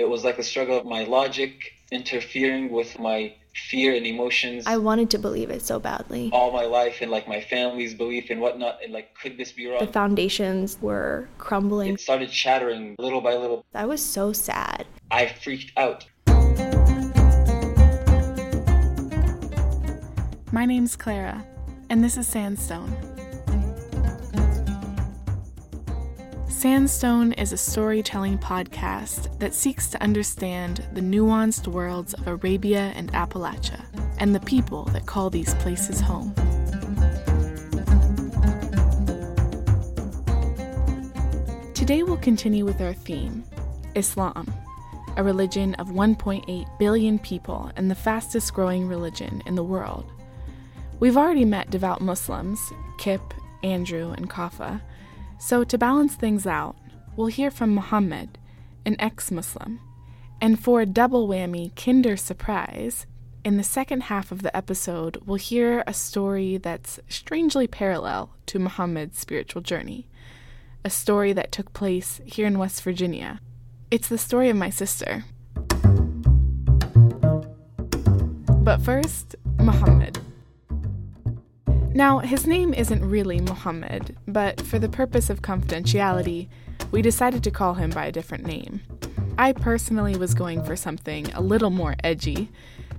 It 0.00 0.08
was 0.08 0.24
like 0.24 0.38
a 0.38 0.42
struggle 0.42 0.78
of 0.78 0.86
my 0.86 1.04
logic 1.04 1.74
interfering 1.92 2.72
with 2.72 2.98
my 2.98 3.34
fear 3.68 3.94
and 3.94 4.06
emotions 4.06 4.66
I 4.66 4.78
wanted 4.78 5.10
to 5.10 5.18
believe 5.18 5.50
it 5.50 5.60
so 5.60 5.78
badly. 5.78 6.30
all 6.32 6.50
my 6.52 6.64
life 6.64 7.02
and 7.02 7.10
like 7.10 7.28
my 7.28 7.42
family's 7.42 7.92
belief 7.92 8.30
and 8.30 8.40
whatnot. 8.40 8.78
And 8.82 8.94
like, 8.94 9.14
could 9.20 9.36
this 9.36 9.52
be 9.52 9.66
wrong? 9.66 9.84
The 9.84 9.92
foundations 9.92 10.80
were 10.80 11.28
crumbling. 11.36 11.92
It 11.92 12.00
started 12.00 12.32
shattering 12.32 12.96
little 12.98 13.20
by 13.20 13.34
little. 13.34 13.66
I 13.74 13.84
was 13.84 14.02
so 14.02 14.32
sad. 14.32 14.86
I 15.10 15.26
freaked 15.26 15.72
out. 15.76 16.06
My 20.50 20.64
name's 20.64 20.96
Clara, 20.96 21.44
and 21.90 22.02
this 22.02 22.16
is 22.16 22.26
Sandstone. 22.26 22.96
Sandstone 26.60 27.32
is 27.38 27.54
a 27.54 27.56
storytelling 27.56 28.36
podcast 28.36 29.38
that 29.38 29.54
seeks 29.54 29.88
to 29.88 30.02
understand 30.02 30.86
the 30.92 31.00
nuanced 31.00 31.66
worlds 31.66 32.12
of 32.12 32.28
Arabia 32.28 32.92
and 32.94 33.10
Appalachia 33.14 33.82
and 34.18 34.34
the 34.34 34.40
people 34.40 34.84
that 34.92 35.06
call 35.06 35.30
these 35.30 35.54
places 35.54 36.00
home. 36.00 36.34
Today 41.72 42.02
we'll 42.02 42.18
continue 42.18 42.66
with 42.66 42.82
our 42.82 42.92
theme 42.92 43.42
Islam, 43.94 44.52
a 45.16 45.24
religion 45.24 45.74
of 45.76 45.88
1.8 45.88 46.78
billion 46.78 47.18
people 47.18 47.72
and 47.76 47.90
the 47.90 47.94
fastest 47.94 48.52
growing 48.52 48.86
religion 48.86 49.42
in 49.46 49.54
the 49.54 49.64
world. 49.64 50.12
We've 50.98 51.16
already 51.16 51.46
met 51.46 51.70
devout 51.70 52.02
Muslims, 52.02 52.60
Kip, 52.98 53.22
Andrew, 53.62 54.10
and 54.10 54.28
Kafa, 54.28 54.82
so 55.40 55.64
to 55.64 55.78
balance 55.78 56.14
things 56.14 56.46
out, 56.46 56.76
we'll 57.16 57.28
hear 57.28 57.50
from 57.50 57.74
Muhammad, 57.74 58.38
an 58.84 58.94
ex 58.98 59.30
Muslim. 59.30 59.80
And 60.38 60.62
for 60.62 60.82
a 60.82 60.86
double 60.86 61.26
whammy 61.26 61.74
Kinder 61.74 62.16
surprise, 62.16 63.06
in 63.42 63.56
the 63.56 63.64
second 63.64 64.04
half 64.04 64.30
of 64.30 64.42
the 64.42 64.54
episode, 64.54 65.16
we'll 65.24 65.36
hear 65.36 65.82
a 65.86 65.94
story 65.94 66.58
that's 66.58 67.00
strangely 67.08 67.66
parallel 67.66 68.34
to 68.46 68.58
Muhammad's 68.58 69.18
spiritual 69.18 69.62
journey. 69.62 70.06
A 70.84 70.90
story 70.90 71.32
that 71.32 71.52
took 71.52 71.72
place 71.72 72.20
here 72.26 72.46
in 72.46 72.58
West 72.58 72.82
Virginia. 72.82 73.40
It's 73.90 74.08
the 74.08 74.18
story 74.18 74.50
of 74.50 74.56
my 74.56 74.68
sister. 74.68 75.24
But 78.62 78.82
first, 78.82 79.36
Muhammad. 79.58 80.19
Now, 81.92 82.20
his 82.20 82.46
name 82.46 82.72
isn't 82.72 83.04
really 83.04 83.40
Mohammed, 83.40 84.16
but 84.28 84.60
for 84.60 84.78
the 84.78 84.88
purpose 84.88 85.28
of 85.28 85.42
confidentiality, 85.42 86.48
we 86.92 87.02
decided 87.02 87.42
to 87.44 87.50
call 87.50 87.74
him 87.74 87.90
by 87.90 88.06
a 88.06 88.12
different 88.12 88.44
name. 88.46 88.80
I 89.36 89.52
personally 89.52 90.16
was 90.16 90.32
going 90.32 90.62
for 90.62 90.76
something 90.76 91.32
a 91.32 91.40
little 91.40 91.70
more 91.70 91.96
edgy, 92.04 92.50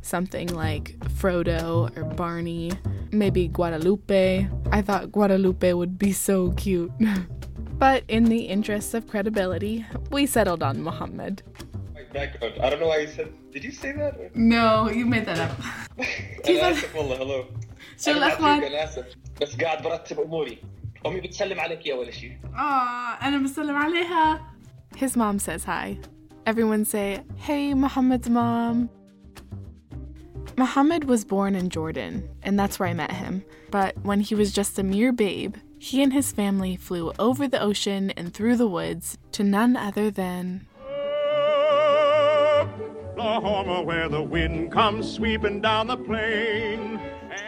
something 0.01 0.47
like 0.47 0.97
Frodo 0.99 1.95
or 1.97 2.03
Barney, 2.03 2.73
maybe 3.11 3.47
Guadalupe. 3.47 4.47
I 4.71 4.81
thought 4.81 5.11
Guadalupe 5.11 5.71
would 5.71 5.97
be 5.97 6.11
so 6.11 6.51
cute. 6.51 6.91
but 7.77 8.03
in 8.09 8.25
the 8.25 8.41
interests 8.41 8.93
of 8.93 9.07
credibility, 9.07 9.85
we 10.09 10.25
settled 10.25 10.63
on 10.63 10.83
Muhammad. 10.83 11.43
Background. 12.11 12.55
I 12.61 12.69
don't 12.69 12.81
know 12.81 12.87
why 12.87 12.97
you 12.97 13.07
said. 13.07 13.31
Did 13.51 13.63
you 13.63 13.71
say 13.71 13.93
that? 13.93 14.35
No, 14.35 14.89
you 14.89 15.05
made 15.05 15.25
that 15.27 15.39
up. 15.39 15.57
and 15.97 16.57
I 16.59 16.73
said, 16.73 16.89
hello. 16.89 17.47
شو 18.00 18.10
أنا 18.10 18.26
الأخبار؟ 18.26 18.60
بعتذر، 18.60 18.66
انا 18.66 18.84
اسف 18.84 19.06
بس 19.42 19.56
قاعد 19.56 19.82
برتب 19.82 20.20
اموري 20.20 20.58
امي 21.06 21.20
بتسلم 21.20 21.60
عليك 21.60 21.86
يا 21.86 21.94
اول 21.94 22.14
شيء 22.14 22.36
Aw, 22.54 23.22
أنا 23.24 23.38
بسلم 23.44 23.76
عليها. 23.76 24.40
His 24.96 25.16
mom 25.16 25.38
says 25.38 25.64
hi. 25.64 25.98
Everyone 26.46 26.84
say, 26.84 27.20
Hey, 27.36 27.74
Muhammad's 27.74 28.30
mom. 28.30 28.88
Muhammad 30.56 31.04
was 31.04 31.22
born 31.24 31.54
in 31.54 31.68
Jordan, 31.68 32.14
and 32.42 32.58
that's 32.58 32.78
where 32.78 32.88
I 32.88 32.94
met 32.94 33.12
him. 33.12 33.44
But 33.70 33.92
when 34.08 34.20
he 34.20 34.34
was 34.34 34.52
just 34.52 34.78
a 34.78 34.82
mere 34.82 35.12
babe, 35.12 35.54
he 35.78 36.02
and 36.02 36.12
his 36.12 36.32
family 36.32 36.76
flew 36.76 37.12
over 37.18 37.46
the 37.46 37.60
ocean 37.60 38.10
and 38.16 38.32
through 38.32 38.56
the 38.56 38.66
woods 38.78 39.18
to 39.32 39.44
none 39.44 39.76
other 39.76 40.10
than 40.10 40.66
Oklahoma, 43.18 43.82
where 43.82 44.08
the 44.08 44.22
wind 44.22 44.72
comes 44.72 45.10
sweeping 45.12 45.60
down 45.60 45.88
the 45.88 45.96
plain. 45.96 47.00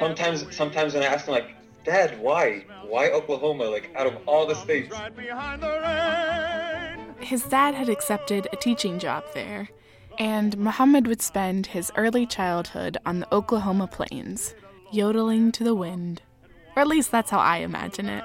sometimes 0.04 0.56
sometimes 0.56 0.94
when 0.94 1.04
i 1.04 1.06
ask 1.08 1.26
him 1.28 1.34
like 1.34 1.56
dad 1.84 2.20
why 2.20 2.66
why 2.88 3.10
oklahoma 3.12 3.64
like 3.66 3.90
out 3.96 4.08
of 4.08 4.16
all 4.26 4.46
the 4.46 4.56
states 4.56 4.92
Right 4.92 5.16
behind 5.16 5.62
the 5.64 5.70
rain. 5.70 7.16
his 7.20 7.44
dad 7.44 7.74
had 7.74 7.90
accepted 7.90 8.48
a 8.52 8.56
teaching 8.58 9.00
job 9.00 9.24
there, 9.34 9.70
and 10.20 10.58
Muhammad 10.58 11.08
would 11.08 11.22
spend 11.22 11.68
his 11.68 11.92
early 11.96 12.26
childhood 12.26 12.98
on 13.06 13.20
the 13.20 13.34
Oklahoma 13.34 13.88
plains, 13.88 14.54
yodeling 14.92 15.52
to 15.54 15.64
the 15.64 15.74
wind. 15.74 16.22
Or 16.76 16.82
at 16.82 16.88
least 16.88 17.10
that's 17.12 17.32
how 17.32 17.40
I 17.40 17.58
imagine 17.58 18.08
it. 18.10 18.24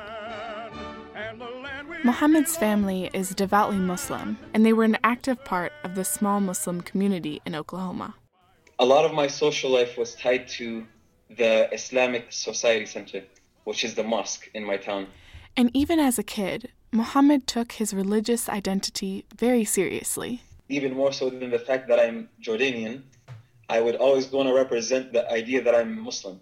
And 1.15 1.41
the 1.41 1.47
land 1.47 1.88
we 1.88 1.97
Muhammad's 2.05 2.56
family 2.56 3.09
is 3.12 3.34
devoutly 3.34 3.77
Muslim, 3.77 4.37
and 4.53 4.67
they 4.67 4.72
were 4.72 4.84
an 4.84 4.99
active 5.05 5.43
part 5.44 5.72
of 5.84 5.94
the 5.94 6.05
small 6.05 6.41
Muslim 6.41 6.81
community 6.81 7.41
in 7.47 7.55
Oklahoma. 7.55 8.15
a 8.81 8.84
lot 8.84 9.05
of 9.05 9.12
my 9.12 9.27
social 9.28 9.71
life 9.71 9.97
was 9.97 10.15
tied 10.15 10.47
to 10.59 10.87
the 11.31 11.69
islamic 11.72 12.33
society 12.33 12.87
center 12.87 13.22
which 13.65 13.84
is 13.84 13.94
the 13.94 14.03
mosque 14.05 14.49
in 14.55 14.65
my 14.65 14.77
town 14.77 15.06
And 15.56 15.71
even 15.75 15.99
as 15.99 16.19
a 16.19 16.22
kid, 16.22 16.71
Muhammad 16.93 17.47
took 17.47 17.72
his 17.72 17.93
religious 17.93 18.49
identity 18.49 19.25
very 19.37 19.65
seriously. 19.65 20.41
even 20.69 20.94
more 20.94 21.12
so 21.12 21.28
than 21.31 21.50
the 21.50 21.59
fact 21.69 21.88
that 21.88 21.99
i'm 22.05 22.28
jordanian 22.47 23.03
i 23.69 23.78
would 23.84 23.97
always 23.97 24.27
want 24.33 24.49
to 24.49 24.55
represent 24.55 25.12
the 25.12 25.25
idea 25.41 25.61
that 25.62 25.75
i'm 25.75 25.91
muslim 26.09 26.37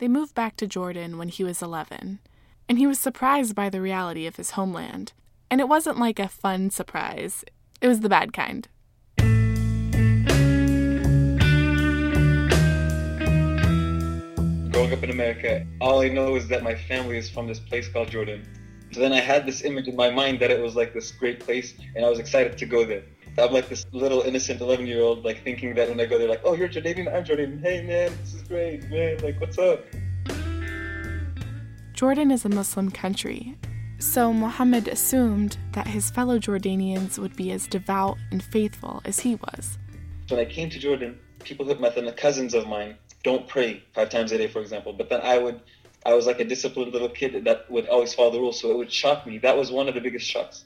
They 0.00 0.08
moved 0.08 0.34
back 0.34 0.54
to 0.56 0.66
Jordan 0.76 1.10
when 1.18 1.28
he 1.36 1.42
was 1.44 1.60
11, 1.60 2.20
and 2.68 2.78
he 2.78 2.86
was 2.90 2.98
surprised 2.98 3.54
by 3.54 3.68
the 3.70 3.82
reality 3.90 4.24
of 4.26 4.36
his 4.40 4.50
homeland. 4.58 5.12
And 5.50 5.60
it 5.60 5.68
wasn't 5.74 5.98
like 6.06 6.18
a 6.22 6.34
fun 6.42 6.70
surprise, 6.70 7.34
it 7.82 7.88
was 7.92 8.00
the 8.00 8.08
bad 8.16 8.32
kind. 8.32 8.62
Growing 14.80 14.94
up 14.94 15.04
in 15.04 15.10
America, 15.10 15.66
all 15.78 16.00
I 16.00 16.08
know 16.08 16.36
is 16.36 16.48
that 16.48 16.62
my 16.62 16.74
family 16.74 17.18
is 17.18 17.28
from 17.28 17.46
this 17.46 17.60
place 17.60 17.86
called 17.86 18.10
Jordan. 18.10 18.48
So 18.92 19.00
then 19.00 19.12
I 19.12 19.20
had 19.20 19.44
this 19.44 19.62
image 19.62 19.88
in 19.88 19.94
my 19.94 20.08
mind 20.08 20.40
that 20.40 20.50
it 20.50 20.58
was 20.58 20.74
like 20.74 20.94
this 20.94 21.10
great 21.10 21.38
place, 21.38 21.74
and 21.94 22.02
I 22.02 22.08
was 22.08 22.18
excited 22.18 22.56
to 22.56 22.64
go 22.64 22.86
there. 22.86 23.02
I'm 23.36 23.52
like 23.52 23.68
this 23.68 23.84
little 23.92 24.22
innocent 24.22 24.62
11 24.62 24.86
year 24.86 25.02
old, 25.02 25.22
like 25.22 25.44
thinking 25.44 25.74
that 25.74 25.90
when 25.90 26.00
I 26.00 26.06
go 26.06 26.16
there, 26.16 26.30
like, 26.30 26.40
oh, 26.44 26.54
you're 26.54 26.66
Jordanian, 26.66 27.14
I'm 27.14 27.24
Jordanian. 27.24 27.60
Hey, 27.60 27.82
man, 27.82 28.10
this 28.22 28.32
is 28.32 28.40
great, 28.40 28.88
man. 28.88 29.18
Like, 29.18 29.38
what's 29.38 29.58
up? 29.58 29.84
Jordan 31.92 32.30
is 32.30 32.46
a 32.46 32.48
Muslim 32.48 32.90
country, 32.90 33.58
so 33.98 34.32
Muhammad 34.32 34.88
assumed 34.88 35.58
that 35.72 35.88
his 35.88 36.10
fellow 36.10 36.38
Jordanians 36.38 37.18
would 37.18 37.36
be 37.36 37.52
as 37.52 37.66
devout 37.66 38.16
and 38.30 38.42
faithful 38.42 39.02
as 39.04 39.20
he 39.20 39.34
was. 39.34 39.76
When 40.28 40.40
I 40.40 40.46
came 40.46 40.70
to 40.70 40.78
Jordan, 40.78 41.18
people 41.44 41.66
who 41.66 41.74
met 41.74 41.94
the 41.94 42.12
cousins 42.12 42.54
of 42.54 42.66
mine 42.66 42.96
don't 43.22 43.46
pray 43.48 43.82
five 43.94 44.10
times 44.10 44.32
a 44.32 44.38
day, 44.38 44.48
for 44.48 44.60
example. 44.60 44.92
But 44.92 45.08
then 45.08 45.20
I 45.22 45.38
would, 45.38 45.60
I 46.04 46.14
was 46.14 46.26
like 46.26 46.40
a 46.40 46.44
disciplined 46.44 46.92
little 46.92 47.08
kid 47.08 47.44
that 47.44 47.70
would 47.70 47.88
always 47.88 48.14
follow 48.14 48.30
the 48.30 48.40
rules, 48.40 48.60
so 48.60 48.70
it 48.70 48.76
would 48.76 48.92
shock 48.92 49.26
me. 49.26 49.38
That 49.38 49.56
was 49.56 49.70
one 49.70 49.88
of 49.88 49.94
the 49.94 50.00
biggest 50.00 50.26
shocks. 50.26 50.64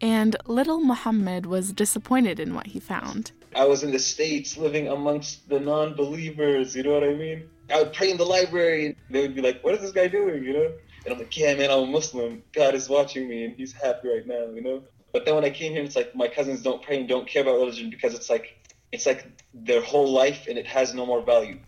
And 0.00 0.36
little 0.46 0.80
Muhammad 0.80 1.46
was 1.46 1.72
disappointed 1.72 2.38
in 2.38 2.54
what 2.54 2.68
he 2.68 2.78
found. 2.78 3.32
I 3.54 3.64
was 3.64 3.82
in 3.82 3.90
the 3.90 3.98
States 3.98 4.56
living 4.56 4.88
amongst 4.88 5.48
the 5.48 5.58
non 5.58 5.94
believers, 5.94 6.76
you 6.76 6.82
know 6.82 6.92
what 6.92 7.02
I 7.02 7.14
mean? 7.14 7.48
I 7.70 7.82
would 7.82 7.92
pray 7.92 8.10
in 8.10 8.16
the 8.16 8.24
library 8.24 8.86
and 8.86 8.96
they 9.10 9.22
would 9.22 9.34
be 9.34 9.42
like, 9.42 9.62
What 9.64 9.74
is 9.74 9.80
this 9.80 9.92
guy 9.92 10.06
doing? 10.06 10.44
You 10.44 10.52
know? 10.52 10.72
And 11.04 11.14
I'm 11.14 11.18
like, 11.18 11.36
Yeah, 11.36 11.54
man, 11.54 11.70
I'm 11.70 11.80
a 11.80 11.86
Muslim. 11.86 12.42
God 12.52 12.74
is 12.74 12.88
watching 12.88 13.28
me 13.28 13.44
and 13.44 13.56
he's 13.56 13.72
happy 13.72 14.08
right 14.08 14.26
now, 14.26 14.46
you 14.54 14.60
know? 14.60 14.82
But 15.12 15.24
then 15.24 15.34
when 15.34 15.44
I 15.44 15.50
came 15.50 15.72
here, 15.72 15.82
it's 15.82 15.96
like 15.96 16.14
my 16.14 16.28
cousins 16.28 16.62
don't 16.62 16.82
pray 16.82 17.00
and 17.00 17.08
don't 17.08 17.26
care 17.26 17.42
about 17.42 17.54
religion 17.54 17.90
because 17.90 18.14
it's 18.14 18.30
like 18.30 18.56
it's 18.92 19.06
like 19.06 19.26
their 19.52 19.82
whole 19.82 20.10
life 20.12 20.46
and 20.48 20.58
it 20.58 20.66
has 20.66 20.94
no 20.94 21.04
more 21.04 21.22
value. 21.22 21.58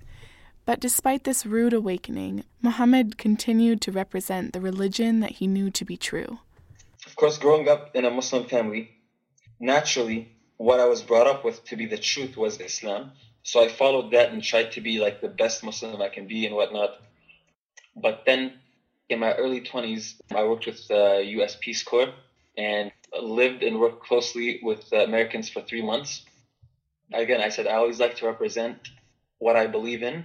But 0.64 0.80
despite 0.80 1.24
this 1.24 1.46
rude 1.46 1.72
awakening, 1.72 2.44
Muhammad 2.62 3.18
continued 3.18 3.80
to 3.82 3.92
represent 3.92 4.52
the 4.52 4.60
religion 4.60 5.20
that 5.20 5.32
he 5.32 5.46
knew 5.46 5.70
to 5.70 5.84
be 5.84 5.96
true. 5.96 6.38
Of 7.06 7.16
course, 7.16 7.38
growing 7.38 7.68
up 7.68 7.94
in 7.94 8.04
a 8.04 8.10
Muslim 8.10 8.44
family, 8.44 8.90
naturally, 9.58 10.32
what 10.58 10.78
I 10.78 10.84
was 10.86 11.02
brought 11.02 11.26
up 11.26 11.44
with 11.44 11.64
to 11.64 11.76
be 11.76 11.86
the 11.86 11.98
truth 11.98 12.36
was 12.36 12.60
Islam. 12.60 13.12
So 13.42 13.64
I 13.64 13.68
followed 13.68 14.12
that 14.12 14.32
and 14.32 14.42
tried 14.42 14.72
to 14.72 14.80
be 14.80 15.00
like 15.00 15.20
the 15.20 15.28
best 15.28 15.64
Muslim 15.64 16.00
I 16.02 16.08
can 16.08 16.26
be 16.26 16.46
and 16.46 16.54
whatnot. 16.54 16.90
But 17.96 18.24
then 18.26 18.52
in 19.08 19.18
my 19.18 19.32
early 19.34 19.60
20s, 19.60 20.20
I 20.34 20.44
worked 20.44 20.66
with 20.66 20.86
the 20.88 21.24
US 21.38 21.56
Peace 21.60 21.82
Corps 21.82 22.12
and 22.56 22.92
lived 23.18 23.62
and 23.62 23.80
worked 23.80 24.04
closely 24.04 24.60
with 24.62 24.92
Americans 24.92 25.48
for 25.48 25.62
three 25.62 25.82
months. 25.82 26.24
Again, 27.12 27.40
I 27.40 27.48
said 27.48 27.66
I 27.66 27.74
always 27.74 27.98
like 27.98 28.16
to 28.16 28.26
represent 28.26 28.76
what 29.38 29.56
I 29.56 29.66
believe 29.66 30.02
in. 30.02 30.24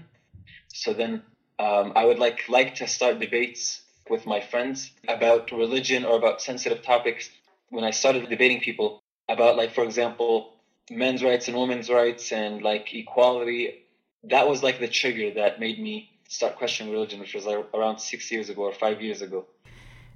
So 0.75 0.93
then 0.93 1.23
um, 1.57 1.93
I 1.95 2.03
would 2.05 2.19
like 2.19 2.49
like 2.49 2.75
to 2.75 2.87
start 2.87 3.19
debates 3.19 3.81
with 4.09 4.25
my 4.25 4.41
friends 4.41 4.91
about 5.07 5.51
religion 5.51 6.03
or 6.03 6.17
about 6.17 6.41
sensitive 6.41 6.83
topics. 6.83 7.29
When 7.69 7.85
I 7.85 7.91
started 7.91 8.29
debating 8.29 8.59
people 8.59 9.01
about, 9.29 9.55
like, 9.55 9.73
for 9.73 9.85
example, 9.85 10.53
men's 10.91 11.23
rights 11.23 11.47
and 11.47 11.57
women's 11.57 11.89
rights 11.89 12.31
and 12.33 12.61
like 12.61 12.93
equality, 12.93 13.85
that 14.25 14.49
was 14.49 14.63
like 14.63 14.79
the 14.81 14.89
trigger 14.89 15.31
that 15.35 15.61
made 15.61 15.79
me 15.79 16.09
start 16.27 16.57
questioning 16.57 16.91
religion, 16.91 17.21
which 17.21 17.33
was 17.33 17.45
like 17.45 17.65
around 17.73 17.99
six 17.99 18.29
years 18.29 18.49
ago 18.49 18.63
or 18.63 18.73
five 18.73 19.01
years 19.01 19.21
ago. 19.21 19.45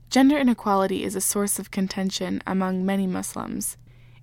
Gender 0.10 0.38
inequality 0.38 1.06
is 1.06 1.16
a 1.16 1.22
source 1.22 1.58
of 1.58 1.72
contention 1.72 2.44
among 2.46 2.86
many 2.86 3.08
Muslims. 3.08 3.78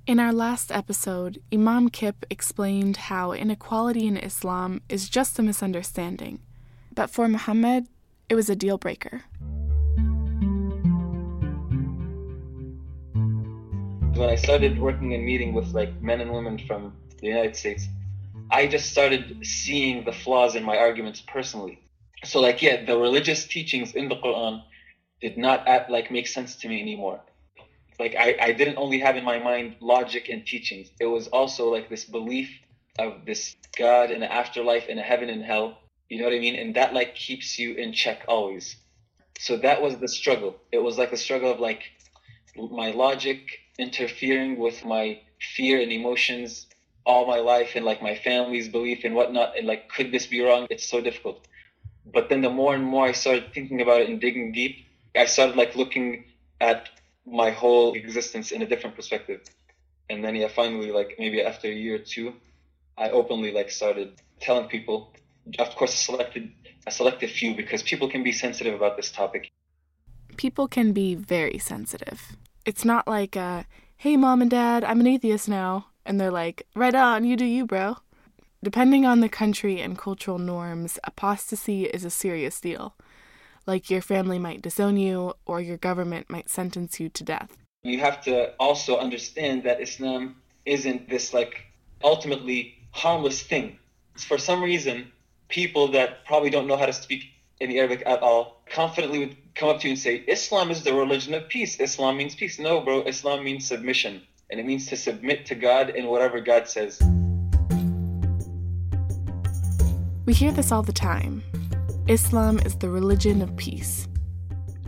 In 0.06 0.20
our 0.20 0.32
last 0.32 0.70
episode, 0.70 1.42
Imam 1.52 1.88
Kip 1.88 2.24
explained 2.30 2.96
how 3.10 3.32
inequality 3.32 4.06
in 4.06 4.16
Islam 4.16 4.80
is 4.88 5.08
just 5.08 5.36
a 5.36 5.42
misunderstanding. 5.42 6.38
But 6.94 7.10
for 7.10 7.26
Muhammad, 7.26 7.88
it 8.28 8.36
was 8.36 8.48
a 8.48 8.54
deal 8.54 8.78
breaker. 8.78 9.24
When 14.14 14.30
I 14.30 14.36
started 14.36 14.78
working 14.78 15.12
and 15.12 15.26
meeting 15.26 15.52
with 15.54 15.74
like 15.74 16.00
men 16.00 16.20
and 16.20 16.30
women 16.30 16.60
from 16.68 16.92
the 17.20 17.26
United 17.26 17.56
States, 17.56 17.88
I 18.52 18.68
just 18.68 18.92
started 18.92 19.44
seeing 19.44 20.04
the 20.04 20.12
flaws 20.12 20.54
in 20.54 20.62
my 20.62 20.76
arguments 20.76 21.20
personally. 21.20 21.82
So 22.22 22.40
like 22.40 22.62
yeah, 22.62 22.84
the 22.84 22.96
religious 22.96 23.44
teachings 23.44 23.96
in 23.96 24.08
the 24.08 24.14
Quran 24.14 24.62
did 25.20 25.36
not 25.36 25.66
act, 25.66 25.90
like 25.90 26.12
make 26.12 26.28
sense 26.28 26.54
to 26.60 26.68
me 26.68 26.80
anymore. 26.80 27.22
Like 27.98 28.14
I, 28.18 28.36
I 28.40 28.52
didn't 28.52 28.76
only 28.76 28.98
have 29.00 29.16
in 29.16 29.24
my 29.24 29.38
mind 29.38 29.76
logic 29.80 30.28
and 30.28 30.46
teachings. 30.46 30.90
It 31.00 31.06
was 31.06 31.28
also 31.28 31.70
like 31.70 31.88
this 31.88 32.04
belief 32.04 32.50
of 32.98 33.24
this 33.26 33.56
God 33.76 34.10
and 34.10 34.22
an 34.22 34.30
afterlife 34.30 34.86
and 34.88 34.98
a 34.98 35.02
heaven 35.02 35.28
and 35.28 35.42
hell 35.42 35.78
you 36.08 36.18
know 36.18 36.24
what 36.24 36.34
I 36.34 36.38
mean? 36.38 36.56
And 36.56 36.74
that 36.76 36.94
like 36.94 37.14
keeps 37.14 37.58
you 37.58 37.74
in 37.74 37.92
check 37.92 38.24
always. 38.28 38.76
So 39.38 39.56
that 39.58 39.82
was 39.82 39.96
the 39.98 40.08
struggle. 40.08 40.56
It 40.72 40.78
was 40.78 40.98
like 40.98 41.12
a 41.12 41.16
struggle 41.16 41.50
of 41.50 41.60
like 41.60 41.82
my 42.56 42.90
logic 42.92 43.60
interfering 43.78 44.58
with 44.58 44.84
my 44.84 45.20
fear 45.56 45.80
and 45.80 45.92
emotions 45.92 46.66
all 47.04 47.26
my 47.26 47.38
life 47.38 47.72
and 47.76 47.84
like 47.84 48.02
my 48.02 48.14
family's 48.14 48.68
belief 48.68 49.04
and 49.04 49.14
whatnot. 49.14 49.56
And 49.58 49.66
like, 49.66 49.88
could 49.88 50.12
this 50.12 50.26
be 50.26 50.40
wrong? 50.42 50.66
It's 50.70 50.88
so 50.88 51.00
difficult. 51.00 51.46
But 52.12 52.28
then 52.28 52.40
the 52.40 52.50
more 52.50 52.74
and 52.74 52.84
more 52.84 53.06
I 53.06 53.12
started 53.12 53.52
thinking 53.52 53.80
about 53.80 54.00
it 54.00 54.08
and 54.08 54.20
digging 54.20 54.52
deep, 54.52 54.86
I 55.14 55.26
started 55.26 55.56
like 55.56 55.74
looking 55.74 56.24
at 56.60 56.88
my 57.26 57.50
whole 57.50 57.94
existence 57.94 58.52
in 58.52 58.62
a 58.62 58.66
different 58.66 58.96
perspective. 58.96 59.40
And 60.08 60.24
then 60.24 60.36
yeah, 60.36 60.48
finally, 60.48 60.92
like 60.92 61.16
maybe 61.18 61.42
after 61.42 61.68
a 61.68 61.74
year 61.74 61.96
or 61.96 62.04
two, 62.14 62.34
I 62.96 63.10
openly 63.10 63.52
like 63.52 63.70
started 63.70 64.20
telling 64.40 64.68
people 64.68 65.12
of 65.58 65.74
course, 65.76 65.94
a 65.94 65.96
selected 65.96 66.52
a 66.86 66.90
selected 66.90 67.30
few 67.30 67.54
because 67.54 67.82
people 67.82 68.08
can 68.08 68.22
be 68.22 68.32
sensitive 68.32 68.74
about 68.74 68.96
this 68.96 69.10
topic. 69.10 69.50
People 70.36 70.68
can 70.68 70.92
be 70.92 71.14
very 71.14 71.58
sensitive. 71.58 72.36
It's 72.64 72.84
not 72.84 73.08
like, 73.08 73.36
uh, 73.36 73.64
"Hey, 73.96 74.16
mom 74.16 74.42
and 74.42 74.50
dad, 74.50 74.84
I'm 74.84 75.00
an 75.00 75.06
atheist 75.06 75.48
now," 75.48 75.86
and 76.04 76.20
they're 76.20 76.30
like, 76.30 76.66
"Right 76.74 76.94
on, 76.94 77.24
you 77.24 77.36
do 77.36 77.44
you, 77.44 77.66
bro." 77.66 77.96
Depending 78.62 79.06
on 79.06 79.20
the 79.20 79.28
country 79.28 79.80
and 79.80 79.98
cultural 79.98 80.38
norms, 80.38 80.98
apostasy 81.04 81.84
is 81.84 82.04
a 82.04 82.10
serious 82.10 82.60
deal. 82.60 82.94
Like 83.66 83.90
your 83.90 84.02
family 84.02 84.38
might 84.38 84.62
disown 84.62 84.96
you, 84.96 85.34
or 85.44 85.60
your 85.60 85.76
government 85.76 86.30
might 86.30 86.48
sentence 86.48 87.00
you 87.00 87.08
to 87.08 87.24
death. 87.24 87.56
You 87.82 87.98
have 87.98 88.22
to 88.22 88.54
also 88.60 88.98
understand 88.98 89.64
that 89.64 89.80
Islam 89.80 90.36
isn't 90.64 91.08
this 91.08 91.34
like 91.34 91.64
ultimately 92.02 92.74
harmless 92.92 93.42
thing. 93.42 93.78
For 94.16 94.38
some 94.38 94.62
reason, 94.62 95.10
people 95.48 95.88
that 95.88 96.24
probably 96.24 96.50
don't 96.50 96.66
know 96.66 96.76
how 96.76 96.86
to 96.86 96.92
speak 96.92 97.24
any 97.60 97.78
Arabic 97.78 98.02
at 98.06 98.22
all 98.22 98.62
confidently 98.70 99.18
would 99.20 99.36
come 99.54 99.68
up 99.68 99.80
to 99.80 99.88
you 99.88 99.92
and 99.92 99.98
say, 99.98 100.16
Islam 100.28 100.70
is 100.70 100.82
the 100.84 100.94
religion 100.94 101.34
of 101.34 101.48
peace. 101.48 101.80
Islam 101.80 102.16
means 102.16 102.34
peace. 102.34 102.58
No, 102.58 102.80
bro, 102.80 103.02
Islam 103.02 103.44
means 103.44 103.66
submission. 103.66 104.22
And 104.50 104.60
it 104.60 104.66
means 104.66 104.86
to 104.88 104.96
submit 104.96 105.46
to 105.46 105.54
God 105.54 105.90
in 105.90 106.06
whatever 106.06 106.40
God 106.40 106.68
says. 106.68 107.00
We 110.24 110.34
hear 110.34 110.52
this 110.52 110.70
all 110.70 110.82
the 110.82 110.92
time. 110.92 111.42
Islam 112.08 112.60
is 112.60 112.76
the 112.76 112.88
religion 112.88 113.42
of 113.42 113.56
peace. 113.56 114.06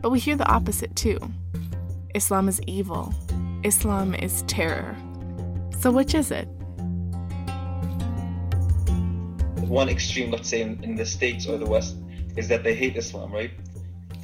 But 0.00 0.10
we 0.10 0.20
hear 0.20 0.36
the 0.36 0.48
opposite 0.48 0.94
too. 0.94 1.18
Islam 2.14 2.48
is 2.48 2.60
evil. 2.68 3.12
Islam 3.64 4.14
is 4.14 4.42
terror. 4.42 4.96
So, 5.80 5.90
which 5.90 6.14
is 6.14 6.30
it? 6.30 6.48
one 9.68 9.88
extreme, 9.88 10.30
let's 10.30 10.48
say 10.48 10.62
in, 10.62 10.82
in 10.82 10.94
the 10.94 11.04
States 11.04 11.46
or 11.46 11.58
the 11.58 11.66
West, 11.66 11.96
is 12.36 12.48
that 12.48 12.64
they 12.64 12.74
hate 12.74 12.96
Islam, 12.96 13.32
right? 13.32 13.50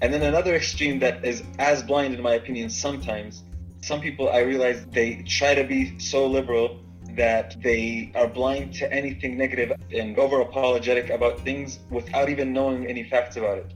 And 0.00 0.12
then 0.12 0.22
another 0.22 0.54
extreme 0.54 0.98
that 1.00 1.24
is 1.24 1.42
as 1.58 1.82
blind, 1.82 2.14
in 2.14 2.22
my 2.22 2.34
opinion, 2.34 2.70
sometimes. 2.70 3.42
Some 3.82 4.00
people, 4.00 4.30
I 4.30 4.38
realize, 4.38 4.86
they 4.86 5.16
try 5.26 5.54
to 5.54 5.64
be 5.64 5.98
so 5.98 6.26
liberal 6.26 6.80
that 7.16 7.60
they 7.62 8.12
are 8.14 8.26
blind 8.26 8.74
to 8.74 8.92
anything 8.92 9.36
negative 9.36 9.72
and 9.92 10.18
over 10.18 10.40
apologetic 10.40 11.10
about 11.10 11.40
things 11.40 11.78
without 11.90 12.28
even 12.28 12.52
knowing 12.52 12.86
any 12.86 13.04
facts 13.04 13.36
about 13.36 13.58
it. 13.58 13.74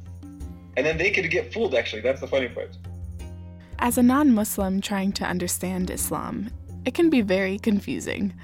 And 0.76 0.86
then 0.86 0.96
they 0.96 1.10
could 1.10 1.30
get 1.30 1.52
fooled, 1.52 1.74
actually. 1.74 2.02
That's 2.02 2.20
the 2.20 2.26
funny 2.26 2.48
part. 2.48 2.76
As 3.80 3.98
a 3.98 4.02
non 4.02 4.32
Muslim 4.32 4.80
trying 4.80 5.12
to 5.12 5.24
understand 5.24 5.90
Islam, 5.90 6.50
it 6.84 6.94
can 6.94 7.10
be 7.10 7.20
very 7.20 7.58
confusing. 7.58 8.34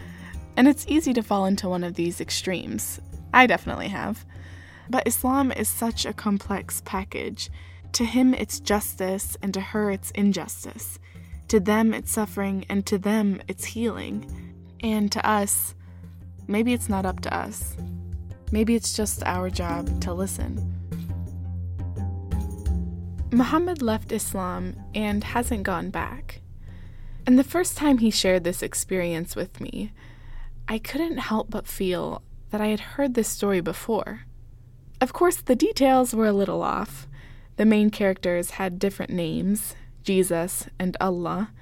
And 0.56 0.68
it's 0.68 0.86
easy 0.86 1.12
to 1.14 1.22
fall 1.22 1.46
into 1.46 1.68
one 1.68 1.82
of 1.82 1.94
these 1.94 2.20
extremes, 2.20 3.00
I 3.32 3.46
definitely 3.46 3.88
have. 3.88 4.24
But 4.88 5.06
Islam 5.06 5.50
is 5.50 5.68
such 5.68 6.06
a 6.06 6.12
complex 6.12 6.82
package. 6.84 7.50
To 7.92 8.04
him, 8.04 8.34
it's 8.34 8.60
justice, 8.60 9.36
and 9.42 9.52
to 9.54 9.60
her, 9.60 9.90
it's 9.90 10.10
injustice. 10.12 10.98
To 11.48 11.60
them, 11.60 11.94
it's 11.94 12.12
suffering, 12.12 12.64
and 12.68 12.84
to 12.86 12.98
them, 12.98 13.42
it's 13.48 13.64
healing. 13.64 14.43
And 14.84 15.10
to 15.12 15.26
us, 15.26 15.74
maybe 16.46 16.74
it's 16.74 16.90
not 16.90 17.06
up 17.06 17.20
to 17.20 17.34
us. 17.34 17.74
Maybe 18.52 18.74
it's 18.74 18.94
just 18.94 19.22
our 19.24 19.48
job 19.48 20.02
to 20.02 20.12
listen. 20.12 20.70
Muhammad 23.32 23.80
left 23.80 24.12
Islam 24.12 24.76
and 24.94 25.24
hasn't 25.24 25.62
gone 25.62 25.88
back. 25.88 26.42
And 27.26 27.38
the 27.38 27.42
first 27.42 27.78
time 27.78 27.98
he 27.98 28.10
shared 28.10 28.44
this 28.44 28.62
experience 28.62 29.34
with 29.34 29.58
me, 29.58 29.90
I 30.68 30.78
couldn't 30.78 31.16
help 31.16 31.48
but 31.48 31.66
feel 31.66 32.22
that 32.50 32.60
I 32.60 32.66
had 32.66 32.80
heard 32.80 33.14
this 33.14 33.28
story 33.28 33.62
before. 33.62 34.26
Of 35.00 35.14
course, 35.14 35.36
the 35.36 35.56
details 35.56 36.14
were 36.14 36.26
a 36.26 36.32
little 36.32 36.62
off. 36.62 37.08
The 37.56 37.64
main 37.64 37.88
characters 37.88 38.50
had 38.50 38.78
different 38.78 39.12
names 39.12 39.74
Jesus 40.02 40.68
and 40.78 40.94
Allah. 41.00 41.52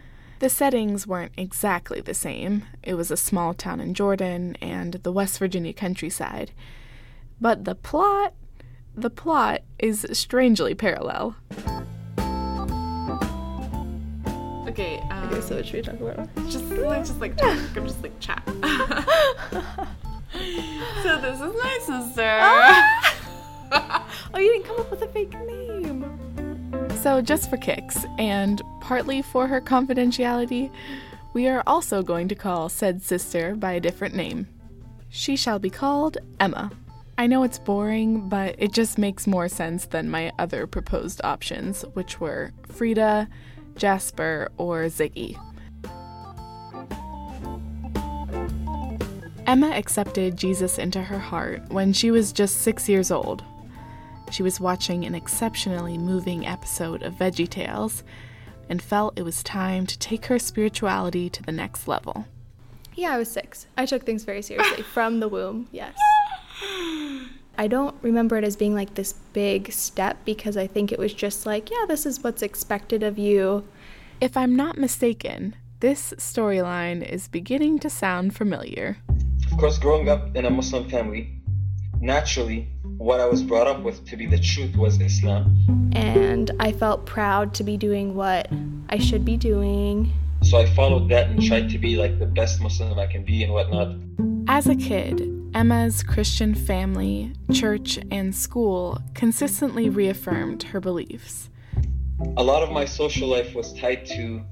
The 0.42 0.50
settings 0.50 1.06
weren't 1.06 1.30
exactly 1.36 2.00
the 2.00 2.14
same. 2.14 2.64
It 2.82 2.94
was 2.94 3.12
a 3.12 3.16
small 3.16 3.54
town 3.54 3.78
in 3.78 3.94
Jordan 3.94 4.56
and 4.60 4.94
the 4.94 5.12
West 5.12 5.38
Virginia 5.38 5.72
countryside. 5.72 6.50
But 7.40 7.64
the 7.64 7.76
plot, 7.76 8.34
the 8.96 9.08
plot 9.08 9.60
is 9.78 10.04
strangely 10.10 10.74
parallel. 10.74 11.36
Okay, 14.66 14.98
um, 15.12 15.28
okay, 15.28 15.40
so 15.42 15.54
what 15.54 15.64
should 15.64 15.74
we 15.74 15.82
talk 15.82 16.00
about? 16.00 16.28
Just, 16.48 16.64
like, 16.64 17.04
just 17.04 17.20
like 17.20 17.36
talk. 17.36 17.76
I'm 17.76 17.86
just 17.86 18.02
like 18.02 18.18
chat. 18.18 18.42
so 21.04 21.20
this 21.20 21.40
is 21.40 21.54
my 21.62 21.78
sister. 21.82 22.38
oh, 24.34 24.38
you 24.38 24.52
didn't 24.54 24.64
come 24.64 24.80
up 24.80 24.90
with 24.90 25.02
a 25.02 25.06
fake 25.06 25.34
name. 25.34 25.71
So, 27.02 27.20
just 27.20 27.50
for 27.50 27.56
kicks, 27.56 28.06
and 28.16 28.62
partly 28.80 29.22
for 29.22 29.48
her 29.48 29.60
confidentiality, 29.60 30.70
we 31.32 31.48
are 31.48 31.64
also 31.66 32.00
going 32.00 32.28
to 32.28 32.36
call 32.36 32.68
said 32.68 33.02
sister 33.02 33.56
by 33.56 33.72
a 33.72 33.80
different 33.80 34.14
name. 34.14 34.46
She 35.08 35.34
shall 35.34 35.58
be 35.58 35.68
called 35.68 36.18
Emma. 36.38 36.70
I 37.18 37.26
know 37.26 37.42
it's 37.42 37.58
boring, 37.58 38.28
but 38.28 38.54
it 38.56 38.72
just 38.72 38.98
makes 38.98 39.26
more 39.26 39.48
sense 39.48 39.86
than 39.86 40.10
my 40.10 40.30
other 40.38 40.68
proposed 40.68 41.20
options, 41.24 41.82
which 41.94 42.20
were 42.20 42.52
Frida, 42.68 43.28
Jasper, 43.74 44.52
or 44.56 44.84
Ziggy. 44.84 45.36
Emma 49.48 49.70
accepted 49.70 50.36
Jesus 50.36 50.78
into 50.78 51.02
her 51.02 51.18
heart 51.18 51.68
when 51.72 51.92
she 51.92 52.12
was 52.12 52.32
just 52.32 52.60
six 52.60 52.88
years 52.88 53.10
old. 53.10 53.42
She 54.32 54.42
was 54.42 54.58
watching 54.58 55.04
an 55.04 55.14
exceptionally 55.14 55.98
moving 55.98 56.46
episode 56.46 57.02
of 57.02 57.12
Veggie 57.12 57.46
Tales 57.46 58.02
and 58.66 58.80
felt 58.80 59.18
it 59.18 59.24
was 59.24 59.42
time 59.42 59.86
to 59.86 59.98
take 59.98 60.24
her 60.26 60.38
spirituality 60.38 61.28
to 61.28 61.42
the 61.42 61.52
next 61.52 61.86
level. 61.86 62.24
Yeah, 62.94 63.12
I 63.12 63.18
was 63.18 63.30
six. 63.30 63.66
I 63.76 63.84
took 63.84 64.06
things 64.06 64.24
very 64.24 64.40
seriously 64.40 64.82
from 64.94 65.20
the 65.20 65.28
womb, 65.28 65.68
yes. 65.70 65.94
I 67.58 67.68
don't 67.68 67.94
remember 68.00 68.38
it 68.38 68.44
as 68.44 68.56
being 68.56 68.74
like 68.74 68.94
this 68.94 69.12
big 69.34 69.70
step 69.70 70.16
because 70.24 70.56
I 70.56 70.66
think 70.66 70.92
it 70.92 70.98
was 70.98 71.12
just 71.12 71.44
like, 71.44 71.70
yeah, 71.70 71.84
this 71.86 72.06
is 72.06 72.24
what's 72.24 72.40
expected 72.40 73.02
of 73.02 73.18
you. 73.18 73.68
If 74.22 74.34
I'm 74.34 74.56
not 74.56 74.78
mistaken, 74.78 75.56
this 75.80 76.14
storyline 76.16 77.06
is 77.06 77.28
beginning 77.28 77.80
to 77.80 77.90
sound 77.90 78.34
familiar. 78.34 78.96
Of 79.50 79.58
course, 79.58 79.78
growing 79.78 80.08
up 80.08 80.34
in 80.34 80.46
a 80.46 80.50
Muslim 80.50 80.88
family, 80.88 81.41
naturally, 82.02 82.68
what 82.98 83.20
I 83.20 83.26
was 83.26 83.42
brought 83.42 83.68
up 83.68 83.82
with 83.82 84.04
to 84.08 84.16
be 84.16 84.26
the 84.26 84.38
truth 84.38 84.76
was 84.76 85.00
Islam. 85.00 85.90
And 85.94 86.50
I 86.58 86.72
felt 86.72 87.06
proud 87.06 87.54
to 87.54 87.64
be 87.64 87.76
doing 87.76 88.14
what 88.14 88.48
I 88.88 88.98
should 88.98 89.24
be 89.24 89.36
doing. 89.36 90.12
So 90.42 90.58
I 90.58 90.66
followed 90.66 91.08
that 91.10 91.28
and 91.28 91.40
tried 91.40 91.70
to 91.70 91.78
be 91.78 91.96
like 91.96 92.18
the 92.18 92.26
best 92.26 92.60
Muslim 92.60 92.98
I 92.98 93.06
can 93.06 93.24
be 93.24 93.44
and 93.44 93.52
whatnot. 93.52 93.94
As 94.48 94.66
a 94.66 94.74
kid, 94.74 95.28
Emma's 95.54 96.02
Christian 96.02 96.54
family, 96.54 97.32
church, 97.52 97.98
and 98.10 98.34
school 98.34 99.00
consistently 99.14 99.88
reaffirmed 99.88 100.64
her 100.64 100.80
beliefs. 100.80 101.48
A 102.36 102.42
lot 102.42 102.62
of 102.62 102.72
my 102.72 102.84
social 102.84 103.28
life 103.28 103.54
was 103.54 103.72
tied 103.74 104.04
to 104.06 104.42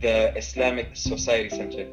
the 0.00 0.36
Islamic 0.36 0.94
Society 0.94 1.48
Center. 1.48 1.86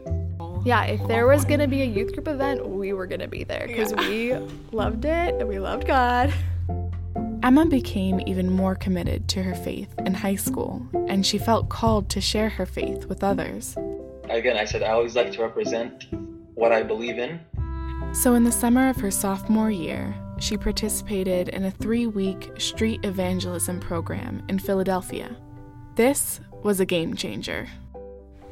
Yeah, 0.66 0.84
if 0.86 1.08
there 1.08 1.28
was 1.28 1.46
going 1.46 1.60
to 1.60 1.68
be 1.68 1.84
a 1.84 1.86
youth 1.86 2.14
group 2.14 2.28
event, 2.28 2.68
we 2.68 2.92
were 2.92 3.06
going 3.06 3.20
to 3.20 3.28
be 3.28 3.44
there 3.44 3.68
because 3.68 3.92
yeah. 3.92 4.00
we 4.10 4.34
loved 4.72 5.06
it 5.06 5.36
and 5.36 5.48
we 5.48 5.60
loved 5.60 5.86
God. 5.86 6.34
Emma 7.44 7.68
became 7.68 8.20
even 8.26 8.50
more 8.50 8.74
committed 8.74 9.28
to 9.28 9.44
her 9.44 9.54
faith 9.54 9.94
in 10.00 10.16
high 10.16 10.34
school, 10.34 10.84
and 11.08 11.24
she 11.24 11.38
felt 11.38 11.70
called 11.70 12.10
to 12.10 12.20
share 12.20 12.50
her 12.50 12.66
faith 12.66 13.06
with 13.06 13.24
others. 13.24 13.78
Again, 14.28 14.58
I 14.58 14.66
said 14.66 14.82
I 14.82 14.90
always 14.90 15.16
like 15.16 15.32
to 15.34 15.44
represent 15.44 16.08
what 16.56 16.72
I 16.72 16.82
believe 16.82 17.20
in. 17.20 17.40
So, 18.14 18.34
in 18.34 18.44
the 18.44 18.52
summer 18.52 18.90
of 18.90 18.96
her 18.98 19.12
sophomore 19.12 19.70
year, 19.70 20.16
she 20.40 20.58
participated 20.58 21.50
in 21.50 21.66
a 21.66 21.72
three 21.72 22.08
week 22.08 22.50
street 22.58 23.06
evangelism 23.06 23.80
program 23.80 24.42
in 24.50 24.58
Philadelphia. 24.58 25.36
This 25.94 26.40
was 26.64 26.80
a 26.80 26.86
game 26.88 27.16
changer. 27.16 27.68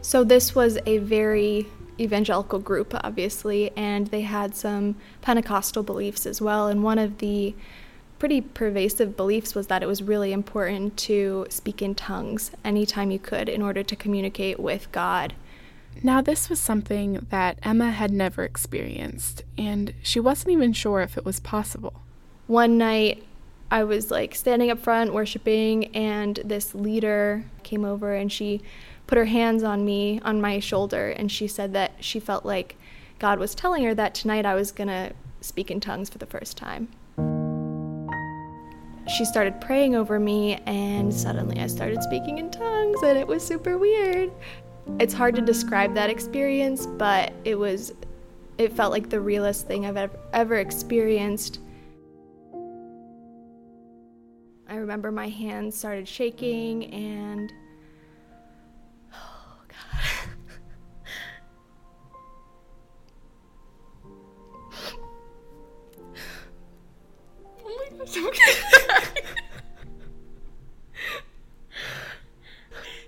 So, 0.01 0.23
this 0.23 0.53
was 0.53 0.77
a 0.85 0.99
very 0.99 1.65
evangelical 1.99 2.59
group, 2.59 2.93
obviously, 3.03 3.71
and 3.75 4.07
they 4.07 4.21
had 4.21 4.55
some 4.55 4.95
Pentecostal 5.21 5.83
beliefs 5.83 6.25
as 6.25 6.41
well. 6.41 6.67
And 6.67 6.83
one 6.83 6.97
of 6.97 7.19
the 7.19 7.55
pretty 8.19 8.41
pervasive 8.41 9.17
beliefs 9.17 9.53
was 9.53 9.67
that 9.67 9.83
it 9.83 9.85
was 9.85 10.01
really 10.01 10.31
important 10.31 10.95
to 10.97 11.45
speak 11.49 11.81
in 11.81 11.93
tongues 11.93 12.51
anytime 12.63 13.11
you 13.11 13.19
could 13.19 13.49
in 13.49 13.61
order 13.61 13.83
to 13.83 13.95
communicate 13.95 14.59
with 14.59 14.91
God. 14.91 15.33
Now, 16.01 16.21
this 16.21 16.49
was 16.49 16.59
something 16.59 17.27
that 17.29 17.59
Emma 17.61 17.91
had 17.91 18.11
never 18.11 18.43
experienced, 18.43 19.43
and 19.57 19.93
she 20.01 20.19
wasn't 20.19 20.51
even 20.51 20.73
sure 20.73 21.01
if 21.01 21.17
it 21.17 21.25
was 21.25 21.39
possible. 21.39 22.01
One 22.47 22.77
night, 22.77 23.23
I 23.69 23.83
was 23.83 24.09
like 24.09 24.35
standing 24.35 24.71
up 24.71 24.79
front 24.79 25.13
worshiping, 25.13 25.95
and 25.95 26.39
this 26.45 26.73
leader 26.73 27.43
came 27.63 27.85
over 27.85 28.13
and 28.13 28.31
she 28.31 28.61
put 29.07 29.17
her 29.17 29.25
hands 29.25 29.63
on 29.63 29.85
me, 29.85 30.19
on 30.21 30.41
my 30.41 30.59
shoulder, 30.59 31.09
and 31.09 31.31
she 31.31 31.47
said 31.47 31.73
that 31.73 31.93
she 31.99 32.19
felt 32.19 32.45
like 32.45 32.77
God 33.19 33.39
was 33.39 33.53
telling 33.55 33.83
her 33.83 33.93
that 33.95 34.13
tonight 34.13 34.45
I 34.45 34.55
was 34.55 34.71
going 34.71 34.87
to 34.87 35.13
speak 35.41 35.69
in 35.69 35.79
tongues 35.79 36.09
for 36.09 36.17
the 36.17 36.25
first 36.25 36.57
time. 36.57 36.87
She 39.07 39.25
started 39.25 39.59
praying 39.59 39.95
over 39.95 40.19
me, 40.19 40.55
and 40.65 41.13
suddenly 41.13 41.59
I 41.59 41.67
started 41.67 42.01
speaking 42.01 42.37
in 42.37 42.49
tongues, 42.49 43.01
and 43.03 43.17
it 43.17 43.27
was 43.27 43.45
super 43.45 43.77
weird. 43.77 44.31
It's 44.99 45.13
hard 45.13 45.35
to 45.35 45.41
describe 45.41 45.93
that 45.95 46.09
experience, 46.09 46.85
but 46.85 47.33
it 47.43 47.55
was, 47.55 47.93
it 48.57 48.71
felt 48.71 48.91
like 48.91 49.09
the 49.09 49.19
realest 49.19 49.67
thing 49.67 49.85
I've 49.85 49.97
ever, 49.97 50.19
ever 50.31 50.55
experienced. 50.55 51.59
I 54.69 54.75
remember 54.75 55.11
my 55.11 55.27
hands 55.27 55.77
started 55.77 56.07
shaking, 56.07 56.85
and 56.93 57.51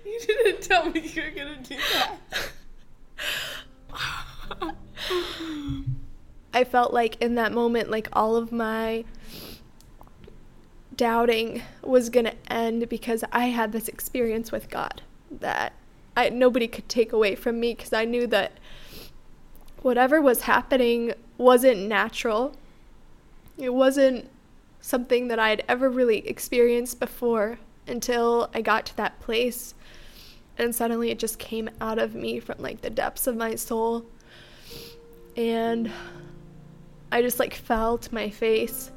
you 0.04 0.20
didn't 0.20 0.62
tell 0.62 0.90
me 0.90 1.00
you 1.00 1.22
were 1.22 1.30
gonna 1.30 1.62
do 1.62 1.76
that. 1.92 2.18
I 6.52 6.64
felt 6.64 6.92
like 6.92 7.20
in 7.20 7.34
that 7.34 7.52
moment, 7.52 7.90
like 7.90 8.08
all 8.12 8.36
of 8.36 8.50
my 8.52 9.04
doubting 10.96 11.62
was 11.82 12.08
gonna 12.08 12.34
end 12.48 12.88
because 12.88 13.22
I 13.32 13.46
had 13.46 13.72
this 13.72 13.88
experience 13.88 14.50
with 14.50 14.70
God 14.70 15.02
that 15.30 15.74
I 16.16 16.30
nobody 16.30 16.66
could 16.68 16.88
take 16.88 17.12
away 17.12 17.34
from 17.34 17.60
me 17.60 17.74
because 17.74 17.92
I 17.92 18.04
knew 18.04 18.26
that 18.28 18.52
whatever 19.82 20.20
was 20.20 20.42
happening 20.42 21.12
wasn't 21.36 21.86
natural. 21.86 22.56
It 23.58 23.74
wasn't 23.74 24.30
something 24.86 25.26
that 25.26 25.40
I 25.40 25.48
had 25.48 25.64
ever 25.68 25.90
really 25.90 26.18
experienced 26.28 27.00
before 27.00 27.58
until 27.88 28.48
I 28.54 28.62
got 28.62 28.86
to 28.86 28.96
that 28.98 29.18
place. 29.18 29.74
And 30.58 30.72
suddenly 30.72 31.10
it 31.10 31.18
just 31.18 31.40
came 31.40 31.68
out 31.80 31.98
of 31.98 32.14
me 32.14 32.38
from 32.38 32.58
like 32.58 32.82
the 32.82 32.90
depths 32.90 33.26
of 33.26 33.36
my 33.36 33.56
soul. 33.56 34.06
And 35.36 35.90
I 37.10 37.20
just 37.20 37.40
like 37.40 37.52
fell 37.52 37.98
to 37.98 38.14
my 38.14 38.30
face 38.30 38.92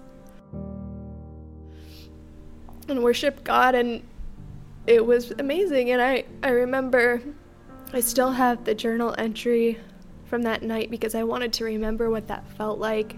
and 2.87 3.03
worshiped 3.03 3.43
God 3.43 3.73
and 3.73 4.03
it 4.85 5.03
was 5.03 5.31
amazing 5.39 5.89
and 5.89 6.01
I, 6.01 6.23
I 6.43 6.49
remember 6.49 7.21
I 7.93 7.99
still 7.99 8.31
have 8.31 8.63
the 8.63 8.75
journal 8.75 9.15
entry 9.17 9.79
from 10.25 10.43
that 10.43 10.61
night 10.61 10.91
because 10.91 11.15
I 11.15 11.23
wanted 11.23 11.51
to 11.53 11.65
remember 11.65 12.11
what 12.11 12.27
that 12.27 12.47
felt 12.51 12.77
like 12.77 13.15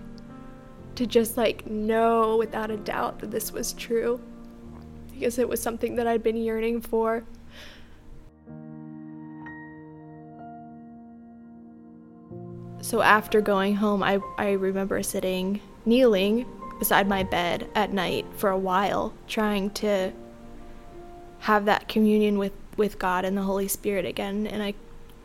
to 0.95 1.05
just 1.05 1.37
like 1.37 1.65
know 1.67 2.37
without 2.37 2.71
a 2.71 2.77
doubt 2.77 3.19
that 3.19 3.31
this 3.31 3.51
was 3.51 3.73
true 3.73 4.19
because 5.11 5.37
it 5.37 5.47
was 5.47 5.61
something 5.61 5.95
that 5.95 6.07
I'd 6.07 6.23
been 6.23 6.37
yearning 6.37 6.81
for. 6.81 7.23
So 12.81 13.01
after 13.01 13.39
going 13.39 13.75
home, 13.75 14.01
I, 14.01 14.19
I 14.37 14.53
remember 14.53 15.01
sitting, 15.03 15.61
kneeling 15.85 16.45
beside 16.79 17.07
my 17.07 17.21
bed 17.23 17.69
at 17.75 17.93
night 17.93 18.25
for 18.35 18.49
a 18.49 18.57
while, 18.57 19.13
trying 19.27 19.69
to 19.69 20.11
have 21.39 21.65
that 21.65 21.87
communion 21.87 22.39
with, 22.39 22.53
with 22.75 22.97
God 22.97 23.23
and 23.23 23.37
the 23.37 23.43
Holy 23.43 23.67
Spirit 23.67 24.05
again. 24.05 24.47
And 24.47 24.63
I 24.63 24.73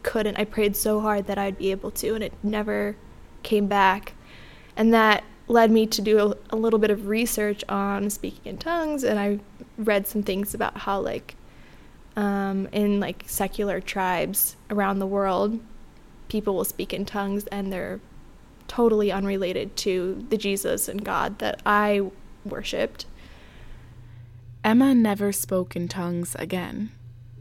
couldn't. 0.03 0.37
I 0.37 0.45
prayed 0.45 0.77
so 0.77 1.01
hard 1.01 1.27
that 1.27 1.39
I'd 1.39 1.57
be 1.57 1.71
able 1.71 1.91
to, 1.93 2.15
and 2.15 2.23
it 2.23 2.35
never 2.43 2.97
came 3.43 3.67
back. 3.67 4.13
And 4.77 4.93
that 4.93 5.25
led 5.49 5.71
me 5.71 5.87
to 5.87 6.03
do 6.03 6.19
a, 6.19 6.55
a, 6.55 6.57
little 6.57 6.79
bit 6.79 6.91
of 6.91 7.07
research 7.07 7.63
on 7.69 8.11
speaking 8.11 8.43
in 8.45 8.59
tongues 8.59 9.05
and 9.05 9.19
i 9.19 9.39
read 9.79 10.07
some 10.07 10.23
things 10.23 10.55
about 10.55 10.77
how 10.79 11.01
like 11.01 11.37
um, 12.17 12.67
in 12.73 12.99
like 12.99 13.25
secular 13.27 13.81
tribes 13.81 14.57
around 14.71 14.99
the 14.99 15.07
world 15.07 15.61
people 16.29 16.55
will 16.55 16.65
speak 16.65 16.93
in 16.93 17.05
tongues 17.05 17.47
and 17.49 17.73
they're 17.73 18.01
totally 18.69 19.13
unrelated 19.13 19.77
to 19.77 20.27
the 20.31 20.37
jesus 20.37 20.89
and 20.89 21.05
god 21.05 21.39
that 21.39 21.61
i 21.65 22.01
worshipped 22.45 23.07
emma 24.65 24.95
never 24.95 25.31
spoke 25.31 25.77
in 25.77 25.87
tongues 25.87 26.35
again 26.37 26.91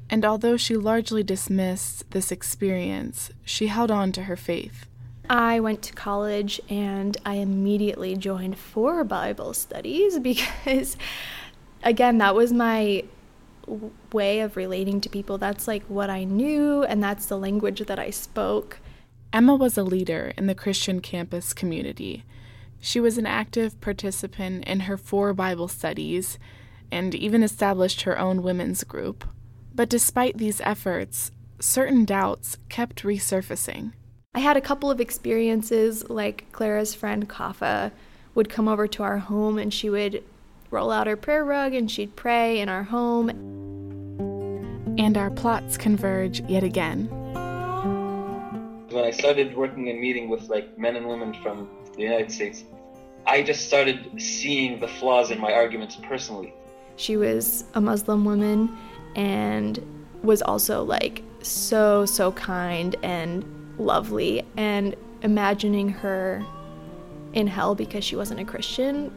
and 0.07 0.23
although 0.23 0.57
she 0.57 0.75
largely 0.75 1.23
dismissed 1.23 2.09
this 2.11 2.31
experience 2.31 3.31
she 3.43 3.67
held 3.67 3.89
on 3.89 4.11
to 4.11 4.23
her 4.23 4.35
faith 4.35 4.85
I 5.29 5.59
went 5.59 5.81
to 5.83 5.93
college 5.93 6.61
and 6.69 7.17
I 7.25 7.35
immediately 7.35 8.15
joined 8.15 8.57
four 8.57 9.03
Bible 9.03 9.53
studies 9.53 10.19
because, 10.31 10.97
again, 11.83 12.17
that 12.19 12.35
was 12.35 12.53
my 12.53 13.03
way 14.13 14.41
of 14.41 14.55
relating 14.55 15.01
to 15.01 15.09
people. 15.09 15.37
That's 15.37 15.67
like 15.67 15.83
what 15.85 16.09
I 16.09 16.23
knew, 16.23 16.83
and 16.83 17.03
that's 17.03 17.25
the 17.25 17.37
language 17.37 17.79
that 17.79 17.99
I 17.99 18.09
spoke. 18.09 18.79
Emma 19.33 19.55
was 19.55 19.77
a 19.77 19.83
leader 19.83 20.33
in 20.37 20.47
the 20.47 20.55
Christian 20.55 21.01
campus 21.01 21.53
community. 21.53 22.23
She 22.79 22.99
was 22.99 23.17
an 23.17 23.25
active 23.25 23.81
participant 23.81 24.65
in 24.65 24.81
her 24.81 24.97
four 24.97 25.33
Bible 25.33 25.67
studies 25.67 26.37
and 26.91 27.15
even 27.15 27.41
established 27.43 28.03
her 28.03 28.17
own 28.19 28.43
women's 28.43 28.83
group. 28.83 29.25
But 29.73 29.89
despite 29.89 30.37
these 30.37 30.61
efforts, 30.61 31.31
certain 31.59 32.05
doubts 32.05 32.57
kept 32.69 33.03
resurfacing. 33.03 33.93
I 34.35 34.39
had 34.39 34.57
a 34.57 34.61
couple 34.61 34.91
of 34.91 34.99
experiences 34.99 36.09
like 36.09 36.43
Clara's 36.51 36.93
friend 36.93 37.29
Kafa 37.29 37.93
would 38.35 38.49
come 38.49 38.67
over 38.67 38.85
to 38.85 39.01
our 39.01 39.17
home 39.17 39.57
and 39.57 39.73
she 39.73 39.89
would 39.89 40.25
roll 40.71 40.91
out 40.91 41.07
her 41.07 41.15
prayer 41.15 41.45
rug 41.45 41.73
and 41.73 41.89
she'd 41.89 42.17
pray 42.17 42.59
in 42.59 42.67
our 42.67 42.83
home. 42.83 43.29
And 44.99 45.17
our 45.17 45.29
plots 45.29 45.77
converge 45.77 46.41
yet 46.49 46.65
again. 46.65 47.05
When 48.89 49.05
I 49.05 49.11
started 49.11 49.55
working 49.55 49.87
and 49.87 50.01
meeting 50.01 50.27
with 50.27 50.49
like 50.49 50.77
men 50.77 50.97
and 50.97 51.07
women 51.07 51.33
from 51.41 51.69
the 51.95 52.01
United 52.01 52.29
States, 52.29 52.65
I 53.25 53.41
just 53.41 53.67
started 53.67 54.21
seeing 54.21 54.81
the 54.81 54.89
flaws 54.89 55.31
in 55.31 55.39
my 55.39 55.53
arguments 55.53 55.95
personally. 56.03 56.53
She 56.97 57.15
was 57.15 57.63
a 57.73 57.79
Muslim 57.79 58.25
woman 58.25 58.77
and 59.15 59.79
was 60.23 60.41
also 60.41 60.83
like 60.83 61.23
so, 61.41 62.05
so 62.05 62.33
kind 62.33 62.97
and 63.01 63.45
lovely 63.77 64.45
and 64.57 64.95
imagining 65.21 65.89
her 65.89 66.45
in 67.33 67.47
hell 67.47 67.75
because 67.75 68.03
she 68.03 68.15
wasn't 68.15 68.39
a 68.39 68.45
Christian 68.45 69.11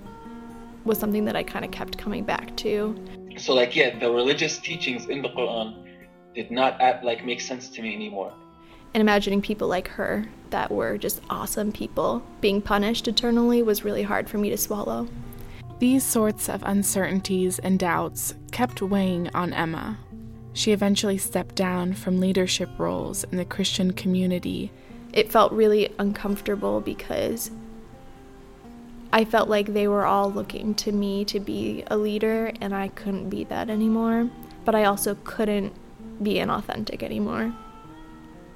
was 0.85 0.99
something 0.99 1.25
that 1.27 1.37
I 1.37 1.43
kind 1.43 1.65
of 1.65 1.71
kept 1.71 1.99
coming 1.99 2.25
back 2.25 2.57
to. 2.59 2.97
So, 3.37 3.55
like, 3.55 3.77
yeah, 3.77 3.99
the 3.99 4.11
religious 4.11 4.59
teachings 4.59 5.07
in 5.07 5.23
the 5.23 5.29
Quran 5.29 5.85
did 6.35 6.51
not 6.51 6.81
act, 6.81 7.05
like 7.05 7.25
make 7.25 7.41
sense 7.41 7.69
to 7.69 7.83
me 7.83 7.95
anymore. 7.95 8.33
And 8.95 9.01
imagining 9.01 9.43
people 9.43 9.69
like 9.69 9.89
her 9.89 10.27
that 10.51 10.71
were 10.71 10.97
just 10.97 11.21
awesome 11.29 11.73
people 11.73 12.23
being 12.41 12.63
punished 12.63 13.07
eternally 13.07 13.63
was 13.63 13.85
really 13.85 14.03
hard 14.03 14.29
for 14.29 14.39
me 14.39 14.51
to 14.51 14.57
swallow. 14.57 15.07
These 15.79 16.03
sorts 16.03 16.49
of 16.49 16.63
uncertainties 16.65 17.59
and 17.61 17.79
doubts 17.79 18.35
kept 18.51 18.83
weighing 18.83 19.31
on 19.35 19.53
Emma. 19.53 19.99
She 20.59 20.73
eventually 20.73 21.19
stepped 21.19 21.55
down 21.55 21.93
from 21.93 22.19
leadership 22.19 22.69
roles 22.79 23.23
in 23.23 23.37
the 23.37 23.45
Christian 23.45 23.93
community. 23.93 24.73
It 25.13 25.31
felt 25.31 25.53
really 25.53 25.95
uncomfortable 26.01 26.81
because 26.81 27.53
I 29.13 29.25
felt 29.25 29.49
like 29.49 29.73
they 29.73 29.87
were 29.87 30.05
all 30.05 30.33
looking 30.33 30.75
to 30.75 30.91
me 30.91 31.25
to 31.27 31.39
be 31.39 31.85
a 31.87 31.97
leader, 31.97 32.51
and 32.61 32.75
I 32.75 32.89
couldn't 32.89 33.31
be 33.31 33.45
that 33.45 33.71
anymore. 33.71 34.29
But 34.65 34.75
I 34.75 34.83
also 34.83 35.17
couldn't 35.23 35.75
be 36.21 36.35
inauthentic 36.35 37.05
anymore. 37.05 37.55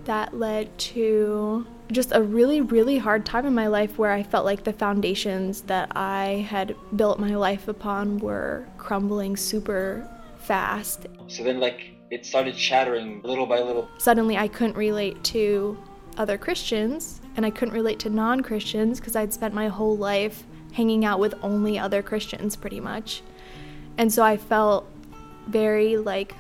That 0.07 0.37
led 0.37 0.77
to 0.91 1.65
just 1.93 2.11
a 2.11 2.21
really, 2.21 2.61
really 2.63 2.99
hard 2.99 3.25
time 3.25 3.47
in 3.47 3.55
my 3.55 3.69
life 3.69 3.97
where 3.97 4.11
I 4.11 4.25
felt 4.25 4.45
like 4.45 4.65
the 4.65 4.73
foundations 4.73 5.61
that 5.63 5.97
I 5.97 6.45
had 6.51 6.75
built 6.97 7.21
my 7.21 7.37
life 7.37 7.69
upon 7.69 8.19
were 8.19 8.67
crumbling 8.77 9.37
super 9.37 10.09
fast. 10.39 11.07
So 11.29 11.45
then, 11.45 11.61
like, 11.61 11.92
it 12.13 12.27
started 12.27 12.55
shattering 12.55 13.23
little 13.23 13.47
by 13.47 13.59
little. 13.63 13.89
Suddenly, 13.97 14.37
I 14.37 14.47
couldn't 14.47 14.77
relate 14.77 15.25
to 15.25 15.83
other 16.19 16.37
Christians 16.37 17.23
and 17.37 17.47
I 17.47 17.51
couldn't 17.51 17.73
relate 17.73 17.99
to 18.01 18.11
non 18.11 18.43
Christians 18.43 19.01
because 19.01 19.17
I'd 19.17 19.33
spent 19.33 19.55
my 19.55 19.69
whole 19.69 19.97
life 19.97 20.45
hanging 20.75 21.07
out 21.07 21.19
with 21.19 21.35
only 21.43 21.79
other 21.79 22.03
Christians 22.03 22.55
pretty 22.55 22.81
much. 22.81 23.23
And 23.97 24.13
so 24.13 24.23
I 24.23 24.37
felt 24.37 24.87
very 25.47 25.97
like 25.97 26.35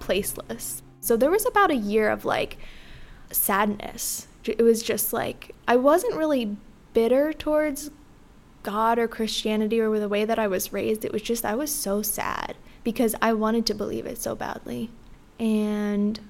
placeless. 0.00 0.80
So 1.00 1.14
there 1.14 1.30
was 1.30 1.44
about 1.44 1.70
a 1.70 1.76
year 1.76 2.08
of 2.08 2.24
like 2.24 2.56
sadness. 3.30 4.28
It 4.46 4.62
was 4.62 4.82
just 4.82 5.12
like 5.12 5.54
I 5.68 5.76
wasn't 5.76 6.16
really 6.16 6.56
bitter 6.94 7.34
towards 7.34 7.90
God 8.62 8.98
or 8.98 9.08
Christianity 9.08 9.78
or 9.78 9.98
the 9.98 10.08
way 10.08 10.24
that 10.24 10.38
I 10.38 10.46
was 10.46 10.72
raised. 10.72 11.04
It 11.04 11.12
was 11.12 11.20
just 11.20 11.44
I 11.44 11.54
was 11.54 11.70
so 11.70 12.00
sad 12.00 12.56
because 12.84 13.14
I 13.22 13.32
wanted 13.32 13.66
to 13.66 13.74
believe 13.74 14.06
it 14.06 14.18
so 14.18 14.34
badly. 14.34 14.90
And 15.38 16.20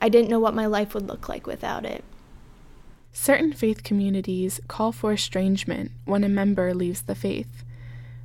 I 0.00 0.08
didn't 0.08 0.30
know 0.30 0.40
what 0.40 0.54
my 0.54 0.66
life 0.66 0.94
would 0.94 1.06
look 1.06 1.28
like 1.28 1.46
without 1.46 1.84
it. 1.84 2.04
Certain 3.12 3.52
faith 3.52 3.82
communities 3.82 4.60
call 4.68 4.90
for 4.90 5.12
estrangement 5.12 5.92
when 6.04 6.24
a 6.24 6.28
member 6.28 6.72
leaves 6.72 7.02
the 7.02 7.14
faith. 7.14 7.62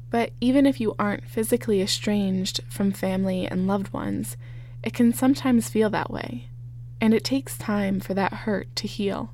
But 0.09 0.31
even 0.39 0.65
if 0.65 0.79
you 0.79 0.95
aren't 0.97 1.27
physically 1.27 1.81
estranged 1.81 2.61
from 2.69 2.93
family 2.93 3.45
and 3.45 3.67
loved 3.67 3.91
ones, 3.91 4.37
it 4.83 4.93
can 4.93 5.11
sometimes 5.11 5.69
feel 5.69 5.89
that 5.89 6.09
way. 6.09 6.47
And 7.01 7.13
it 7.13 7.23
takes 7.23 7.57
time 7.57 7.99
for 7.99 8.13
that 8.13 8.33
hurt 8.33 8.73
to 8.77 8.87
heal. 8.87 9.33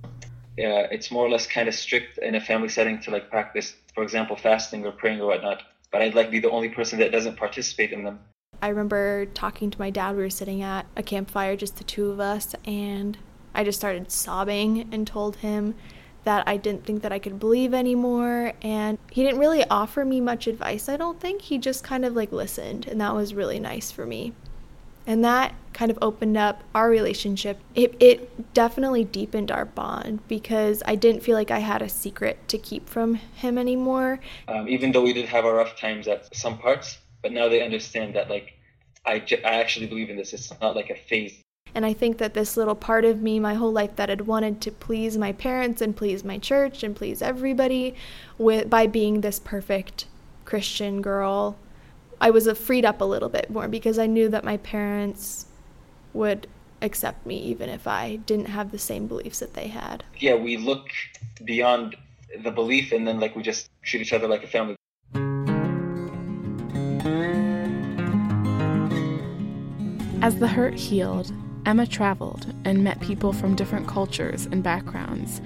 Yeah, 0.57 0.87
it's 0.91 1.11
more 1.11 1.25
or 1.25 1.29
less 1.29 1.47
kind 1.47 1.67
of 1.67 1.75
strict 1.75 2.17
in 2.17 2.35
a 2.35 2.41
family 2.41 2.69
setting 2.69 2.99
to 3.01 3.11
like 3.11 3.29
practice, 3.29 3.75
for 3.93 4.03
example, 4.03 4.35
fasting 4.35 4.85
or 4.85 4.91
praying 4.91 5.21
or 5.21 5.27
whatnot. 5.27 5.61
But 5.91 6.01
I'd 6.01 6.15
like 6.15 6.27
to 6.27 6.31
be 6.31 6.39
the 6.39 6.49
only 6.49 6.69
person 6.69 6.99
that 6.99 7.11
doesn't 7.11 7.37
participate 7.37 7.91
in 7.91 8.03
them. 8.03 8.19
I 8.63 8.69
remember 8.69 9.25
talking 9.25 9.71
to 9.71 9.77
my 9.77 9.89
dad. 9.89 10.15
We 10.15 10.23
were 10.23 10.29
sitting 10.29 10.61
at 10.61 10.85
a 10.95 11.03
campfire, 11.03 11.57
just 11.57 11.75
the 11.75 11.83
two 11.83 12.09
of 12.11 12.21
us, 12.21 12.55
and 12.63 13.17
I 13.53 13.65
just 13.65 13.77
started 13.77 14.09
sobbing 14.09 14.87
and 14.89 15.05
told 15.05 15.35
him 15.35 15.75
that 16.23 16.47
I 16.47 16.55
didn't 16.55 16.85
think 16.85 17.01
that 17.01 17.11
I 17.11 17.19
could 17.19 17.41
believe 17.41 17.73
anymore. 17.73 18.53
And 18.61 18.97
he 19.11 19.21
didn't 19.21 19.41
really 19.41 19.65
offer 19.65 20.05
me 20.05 20.21
much 20.21 20.47
advice, 20.47 20.87
I 20.87 20.95
don't 20.95 21.19
think. 21.19 21.41
He 21.41 21.57
just 21.57 21.83
kind 21.83 22.05
of 22.05 22.15
like 22.15 22.31
listened, 22.31 22.87
and 22.87 23.01
that 23.01 23.13
was 23.13 23.33
really 23.33 23.59
nice 23.59 23.91
for 23.91 24.05
me. 24.05 24.31
And 25.05 25.25
that 25.25 25.53
kind 25.73 25.91
of 25.91 25.99
opened 26.01 26.37
up 26.37 26.63
our 26.73 26.89
relationship. 26.89 27.59
It, 27.75 27.97
it 27.99 28.53
definitely 28.53 29.03
deepened 29.03 29.51
our 29.51 29.65
bond 29.65 30.25
because 30.29 30.81
I 30.85 30.95
didn't 30.95 31.21
feel 31.21 31.35
like 31.35 31.51
I 31.51 31.59
had 31.59 31.81
a 31.81 31.89
secret 31.89 32.47
to 32.47 32.57
keep 32.57 32.87
from 32.87 33.15
him 33.15 33.57
anymore. 33.57 34.21
Um, 34.47 34.69
even 34.69 34.93
though 34.93 35.01
we 35.01 35.11
did 35.11 35.25
have 35.25 35.43
our 35.43 35.55
rough 35.55 35.75
times 35.75 36.07
at 36.07 36.33
some 36.33 36.57
parts, 36.57 36.99
but 37.21 37.33
now 37.33 37.49
they 37.49 37.61
understand 37.61 38.15
that, 38.15 38.29
like, 38.29 38.52
I, 39.05 39.23
I 39.43 39.59
actually 39.59 39.87
believe 39.87 40.09
in 40.09 40.17
this. 40.17 40.33
It's 40.33 40.51
not 40.61 40.75
like 40.75 40.89
a 40.89 40.95
phase. 40.95 41.39
And 41.75 41.85
I 41.85 41.93
think 41.93 42.19
that 42.19 42.33
this 42.33 42.55
little 42.55 42.75
part 42.75 43.03
of 43.03 43.21
me, 43.21 43.39
my 43.39 43.55
whole 43.55 43.71
life, 43.71 43.95
that 43.95 44.09
had 44.09 44.27
wanted 44.27 44.61
to 44.61 44.71
please 44.71 45.17
my 45.17 45.31
parents 45.31 45.81
and 45.81 45.95
please 45.95 46.23
my 46.23 46.37
church 46.37 46.83
and 46.83 46.95
please 46.95 47.21
everybody 47.21 47.95
with, 48.37 48.69
by 48.69 48.85
being 48.85 49.21
this 49.21 49.39
perfect 49.39 50.05
Christian 50.45 51.01
girl, 51.01 51.57
I 52.21 52.29
was 52.29 52.49
freed 52.57 52.85
up 52.85 53.01
a 53.01 53.05
little 53.05 53.29
bit 53.29 53.49
more 53.49 53.67
because 53.67 53.97
I 53.97 54.05
knew 54.05 54.29
that 54.29 54.43
my 54.43 54.57
parents 54.57 55.47
would 56.13 56.47
accept 56.81 57.25
me 57.25 57.39
even 57.39 57.69
if 57.69 57.87
I 57.87 58.17
didn't 58.17 58.47
have 58.47 58.71
the 58.71 58.77
same 58.77 59.07
beliefs 59.07 59.39
that 59.39 59.55
they 59.55 59.67
had. 59.67 60.03
Yeah, 60.19 60.35
we 60.35 60.57
look 60.57 60.87
beyond 61.43 61.95
the 62.43 62.51
belief 62.51 62.91
and 62.91 63.07
then 63.07 63.19
like 63.19 63.35
we 63.35 63.41
just 63.41 63.69
treat 63.83 64.01
each 64.01 64.13
other 64.13 64.27
like 64.27 64.43
a 64.43 64.47
family. 64.47 64.75
As 70.23 70.37
the 70.37 70.47
hurt 70.47 70.75
healed, 70.75 71.33
Emma 71.65 71.85
traveled 71.85 72.45
and 72.63 72.81
met 72.81 73.01
people 73.01 73.33
from 73.33 73.57
different 73.57 73.89
cultures 73.89 74.45
and 74.45 74.63
backgrounds. 74.63 75.41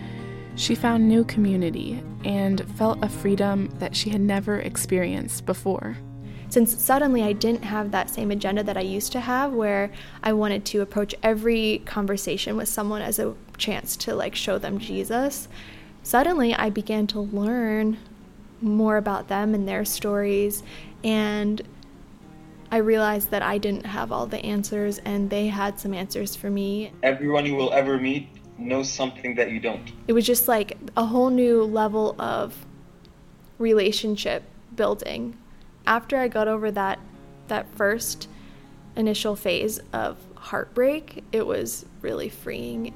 She 0.56 0.76
found 0.76 1.10
new 1.10 1.24
community 1.24 2.04
and 2.24 2.62
felt 2.78 3.04
a 3.04 3.10
freedom 3.10 3.70
that 3.80 3.96
she 3.96 4.12
had 4.12 4.22
never 4.22 4.60
experienced 4.60 5.48
before. 5.48 5.98
Since 6.50 6.80
suddenly 6.80 7.24
I 7.24 7.34
didn't 7.34 7.64
have 7.64 7.90
that 7.90 8.12
same 8.12 8.30
agenda 8.30 8.62
that 8.62 8.78
I 8.78 8.82
used 8.82 9.12
to 9.14 9.20
have, 9.20 9.52
where 9.52 9.92
I 10.22 10.34
wanted 10.34 10.64
to 10.66 10.82
approach 10.82 11.16
every 11.24 11.82
conversation 11.86 12.56
with 12.56 12.70
someone 12.70 13.02
as 13.02 13.18
a 13.18 13.34
chance 13.58 13.98
to 13.98 14.14
like 14.14 14.36
show 14.36 14.60
them 14.60 14.78
Jesus, 14.78 15.48
suddenly 16.04 16.54
I 16.54 16.70
began 16.70 17.08
to 17.08 17.20
learn 17.20 17.98
more 18.62 18.98
about 18.98 19.28
them 19.28 19.56
and 19.56 19.68
their 19.68 19.86
stories 19.86 20.62
and 21.04 21.64
I 22.70 22.78
realized 22.78 23.32
that 23.32 23.42
I 23.42 23.58
didn't 23.58 23.86
have 23.86 24.12
all 24.12 24.28
the 24.28 24.40
answers 24.40 24.98
and 25.00 25.30
they 25.30 25.48
had 25.48 25.80
some 25.80 25.94
answers 25.94 26.36
for 26.36 26.50
me. 26.50 26.92
Everyone 27.02 27.46
you 27.46 27.56
will 27.56 27.72
ever 27.72 27.98
meet 27.98 28.28
knows 28.58 28.90
something 28.90 29.36
that 29.36 29.52
you 29.52 29.60
don't. 29.60 29.92
It 30.08 30.14
was 30.14 30.26
just 30.26 30.48
like 30.48 30.78
a 30.98 31.06
whole 31.06 31.30
new 31.30 31.64
level 31.64 32.16
of 32.20 32.66
relationship 33.58 34.44
building. 34.76 35.38
After 35.86 36.18
I 36.18 36.28
got 36.28 36.48
over 36.48 36.72
that 36.72 37.00
that 37.48 37.66
first 37.76 38.28
initial 38.98 39.38
phase 39.38 39.80
of 39.94 40.18
heartbreak, 40.36 41.24
it 41.32 41.46
was 41.46 41.86
really 42.02 42.28
freeing. 42.28 42.94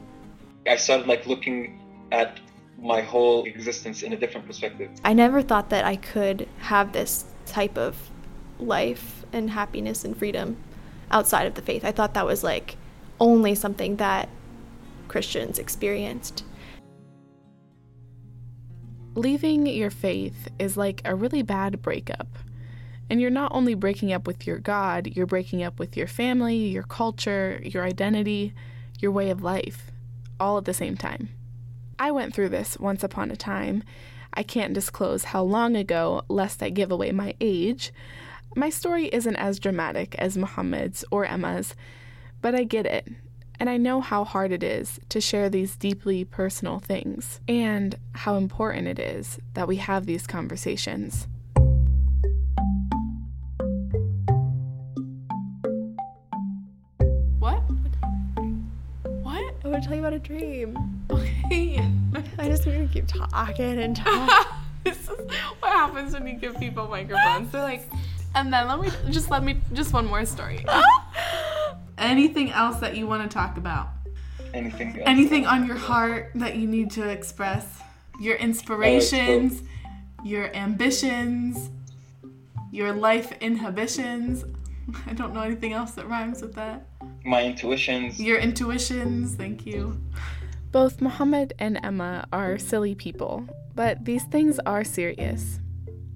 I 0.68 0.76
started 0.76 1.08
like 1.08 1.26
looking 1.26 1.80
at 2.12 2.42
my 2.78 3.02
whole 3.02 3.46
existence 3.46 4.04
in 4.04 4.12
a 4.12 4.18
different 4.18 4.46
perspective. 4.46 4.90
I 5.06 5.14
never 5.14 5.42
thought 5.42 5.70
that 5.70 5.86
I 5.86 5.96
could 5.96 6.50
have 6.60 6.92
this 6.92 7.26
type 7.46 7.78
of 7.78 7.96
life 8.62 9.26
and 9.34 9.50
happiness 9.50 10.06
and 10.06 10.16
freedom 10.16 10.58
outside 11.10 11.48
of 11.48 11.56
the 11.56 11.62
faith. 11.62 11.84
I 11.84 11.92
thought 11.92 12.14
that 12.14 12.26
was 12.26 12.44
like 12.44 12.78
only 13.20 13.56
something 13.56 13.98
that 13.98 14.30
Christians 15.08 15.60
experienced. 15.60 16.44
Leaving 19.14 19.66
your 19.68 19.90
faith 19.90 20.48
is 20.58 20.78
like 20.78 21.02
a 21.04 21.16
really 21.16 21.42
bad 21.42 21.82
breakup. 21.82 22.28
And 23.10 23.20
you're 23.20 23.30
not 23.30 23.52
only 23.54 23.74
breaking 23.74 24.14
up 24.14 24.26
with 24.26 24.48
your 24.48 24.58
God, 24.58 25.08
you're 25.08 25.26
breaking 25.26 25.64
up 25.64 25.80
with 25.80 25.98
your 25.98 26.08
family, 26.08 26.56
your 26.56 26.84
culture, 26.84 27.60
your 27.62 27.84
identity, 27.84 28.54
your 29.00 29.12
way 29.12 29.30
of 29.30 29.44
life, 29.44 29.92
all 30.40 30.58
at 30.58 30.64
the 30.64 30.74
same 30.74 30.96
time. 30.96 31.28
I 32.00 32.12
went 32.12 32.34
through 32.34 32.50
this 32.50 32.80
once 32.80 33.04
upon 33.04 33.30
a 33.30 33.36
time. 33.36 33.84
I 34.34 34.44
can't 34.44 34.74
disclose 34.74 35.26
how 35.26 35.44
long 35.44 35.76
ago, 35.76 36.24
lest 36.30 36.64
I 36.64 36.70
give 36.70 36.90
away 36.90 37.12
my 37.12 37.36
age, 37.42 37.92
my 38.56 38.70
story 38.70 39.08
isn't 39.08 39.36
as 39.36 39.60
dramatic 39.60 40.16
as 40.16 40.38
Muhammad's 40.38 41.06
or 41.10 41.26
Emma's, 41.26 41.76
but 42.42 42.54
I 42.54 42.64
get 42.64 42.86
it, 42.86 43.08
and 43.60 43.70
I 43.70 43.78
know 43.78 44.02
how 44.02 44.24
hard 44.24 44.52
it 44.52 44.64
is 44.64 45.00
to 45.10 45.22
share 45.22 45.50
these 45.50 45.76
deeply 45.76 46.26
personal 46.26 46.80
things, 46.80 47.40
and 47.48 47.96
how 48.14 48.36
important 48.36 48.88
it 48.88 49.00
is 49.00 49.40
that 49.54 49.68
we 49.68 49.78
have 49.78 50.06
these 50.06 50.28
conversations. 50.28 51.28
What? 57.40 57.62
What? 59.24 59.56
I 59.64 59.68
want 59.68 59.84
to 59.84 59.88
tell 59.88 59.96
you 59.96 60.02
about 60.02 60.14
a 60.14 60.20
dream. 60.20 61.06
Okay. 61.10 61.80
I 62.38 62.48
just 62.48 62.66
need 62.66 62.88
to 62.88 62.94
keep 62.94 63.08
talking 63.08 63.80
and 63.80 63.96
talking. 63.96 64.58
this 64.84 64.98
is 64.98 65.10
what 65.60 65.72
happens 65.72 66.14
when 66.14 66.28
you 66.28 66.34
give 66.34 66.58
people 66.60 66.88
microphones. 66.88 67.52
They're 67.52 67.62
like, 67.62 67.90
and 68.36 68.52
then 68.52 68.68
let 68.68 68.80
me 68.80 68.90
just 69.10 69.30
let 69.30 69.44
me 69.44 69.60
just 69.74 69.94
one 69.94 70.06
more 70.06 70.26
story. 70.26 70.66
Anything 71.98 72.52
else 72.52 72.78
that 72.78 72.96
you 72.96 73.08
want 73.08 73.30
to 73.30 73.34
talk 73.34 73.58
about? 73.58 73.90
Anything 74.54 74.90
else? 74.90 75.04
Anything 75.06 75.46
on 75.46 75.68
your 75.68 75.78
heart 75.78 76.32
that 76.36 76.56
you 76.56 76.68
need 76.68 76.92
to 76.92 77.08
express? 77.08 77.82
Your 78.20 78.36
inspirations, 78.36 79.64
your 80.24 80.54
ambitions, 80.56 81.70
your 82.72 82.94
life 82.94 83.34
inhibitions. 83.42 84.46
I 85.08 85.14
don't 85.14 85.34
know 85.34 85.42
anything 85.42 85.74
else 85.74 85.92
that 85.92 86.08
rhymes 86.08 86.42
with 86.42 86.56
that. 86.56 86.88
my 87.26 87.44
intuitions. 87.44 88.20
Your 88.20 88.40
intuitions, 88.40 89.36
thank 89.36 89.66
you. 89.66 90.02
Both 90.72 91.02
Muhammad 91.02 91.54
and 91.60 91.80
Emma 91.84 92.26
are 92.32 92.58
silly 92.58 92.96
people, 92.96 93.46
but 93.76 94.06
these 94.06 94.24
things 94.24 94.58
are 94.66 94.84
serious. 94.84 95.60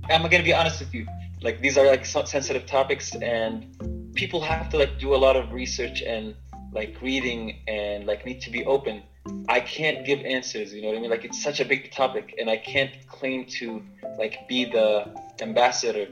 I'm 0.09 0.21
gonna 0.23 0.43
be 0.43 0.53
honest 0.53 0.79
with 0.79 0.93
you. 0.93 1.05
Like 1.45 1.61
these 1.61 1.77
are 1.77 1.85
like 1.85 2.05
sensitive 2.05 2.65
topics, 2.65 3.15
and 3.15 3.67
people 4.15 4.41
have 4.41 4.67
to 4.71 4.77
like 4.77 4.97
do 4.97 5.13
a 5.13 5.19
lot 5.25 5.35
of 5.35 5.51
research 5.51 6.01
and 6.01 6.33
like 6.71 6.97
reading 7.01 7.59
and 7.67 8.07
like 8.07 8.25
need 8.25 8.41
to 8.41 8.49
be 8.49 8.65
open. 8.65 9.03
I 9.47 9.59
can't 9.59 10.05
give 10.05 10.19
answers, 10.21 10.73
you 10.73 10.81
know 10.81 10.89
what 10.89 10.97
I 10.97 11.01
mean? 11.01 11.11
Like 11.11 11.23
it's 11.23 11.41
such 11.41 11.59
a 11.59 11.65
big 11.65 11.91
topic, 11.91 12.35
and 12.39 12.49
I 12.49 12.57
can't 12.57 12.91
claim 13.07 13.45
to 13.59 13.83
like 14.17 14.47
be 14.49 14.65
the 14.65 15.13
ambassador 15.39 16.07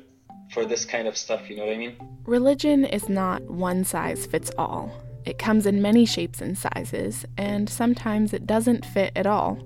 for 0.51 0.65
this 0.65 0.85
kind 0.85 1.07
of 1.07 1.17
stuff, 1.17 1.49
you 1.49 1.55
know 1.57 1.65
what 1.65 1.73
I 1.73 1.77
mean? 1.77 1.95
Religion 2.25 2.85
is 2.85 3.09
not 3.09 3.41
one 3.49 3.83
size 3.83 4.27
fits 4.27 4.51
all. 4.57 4.91
It 5.25 5.39
comes 5.39 5.65
in 5.65 5.81
many 5.81 6.05
shapes 6.05 6.41
and 6.41 6.55
sizes, 6.55 7.25
and 7.37 7.67
sometimes 7.67 8.33
it 8.33 8.45
doesn't 8.45 8.85
fit 8.85 9.11
at 9.15 9.25
all. 9.25 9.57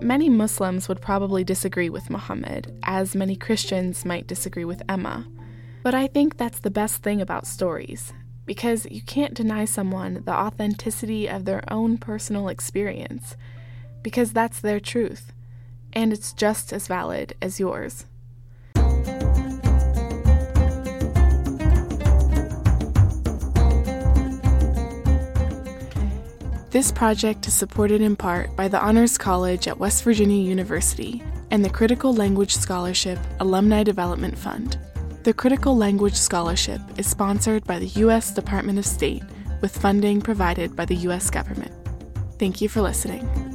Many 0.00 0.28
Muslims 0.28 0.88
would 0.88 1.00
probably 1.00 1.42
disagree 1.42 1.90
with 1.90 2.08
Muhammad, 2.08 2.72
as 2.84 3.16
many 3.16 3.34
Christians 3.34 4.04
might 4.04 4.28
disagree 4.28 4.64
with 4.64 4.82
Emma. 4.88 5.26
But 5.82 5.94
I 5.94 6.06
think 6.06 6.36
that's 6.36 6.60
the 6.60 6.70
best 6.70 7.02
thing 7.02 7.20
about 7.20 7.46
stories, 7.46 8.12
because 8.46 8.86
you 8.86 9.02
can't 9.02 9.34
deny 9.34 9.64
someone 9.64 10.22
the 10.24 10.32
authenticity 10.32 11.28
of 11.28 11.44
their 11.44 11.64
own 11.72 11.98
personal 11.98 12.48
experience, 12.48 13.36
because 14.02 14.32
that's 14.32 14.60
their 14.60 14.80
truth, 14.80 15.32
and 15.92 16.12
it's 16.12 16.32
just 16.32 16.72
as 16.72 16.86
valid 16.86 17.34
as 17.42 17.58
yours. 17.58 18.06
This 26.70 26.92
project 26.92 27.46
is 27.46 27.54
supported 27.54 28.02
in 28.02 28.14
part 28.14 28.54
by 28.54 28.68
the 28.68 28.78
Honors 28.78 29.16
College 29.16 29.66
at 29.66 29.78
West 29.78 30.04
Virginia 30.04 30.36
University 30.36 31.22
and 31.50 31.64
the 31.64 31.70
Critical 31.70 32.12
Language 32.12 32.54
Scholarship 32.54 33.18
Alumni 33.40 33.82
Development 33.82 34.36
Fund. 34.36 34.78
The 35.22 35.32
Critical 35.32 35.74
Language 35.74 36.14
Scholarship 36.14 36.82
is 36.98 37.06
sponsored 37.06 37.64
by 37.64 37.78
the 37.78 37.86
U.S. 38.04 38.32
Department 38.32 38.78
of 38.78 38.84
State 38.84 39.22
with 39.62 39.78
funding 39.78 40.20
provided 40.20 40.76
by 40.76 40.84
the 40.84 40.96
U.S. 40.96 41.30
government. 41.30 41.72
Thank 42.38 42.60
you 42.60 42.68
for 42.68 42.82
listening. 42.82 43.47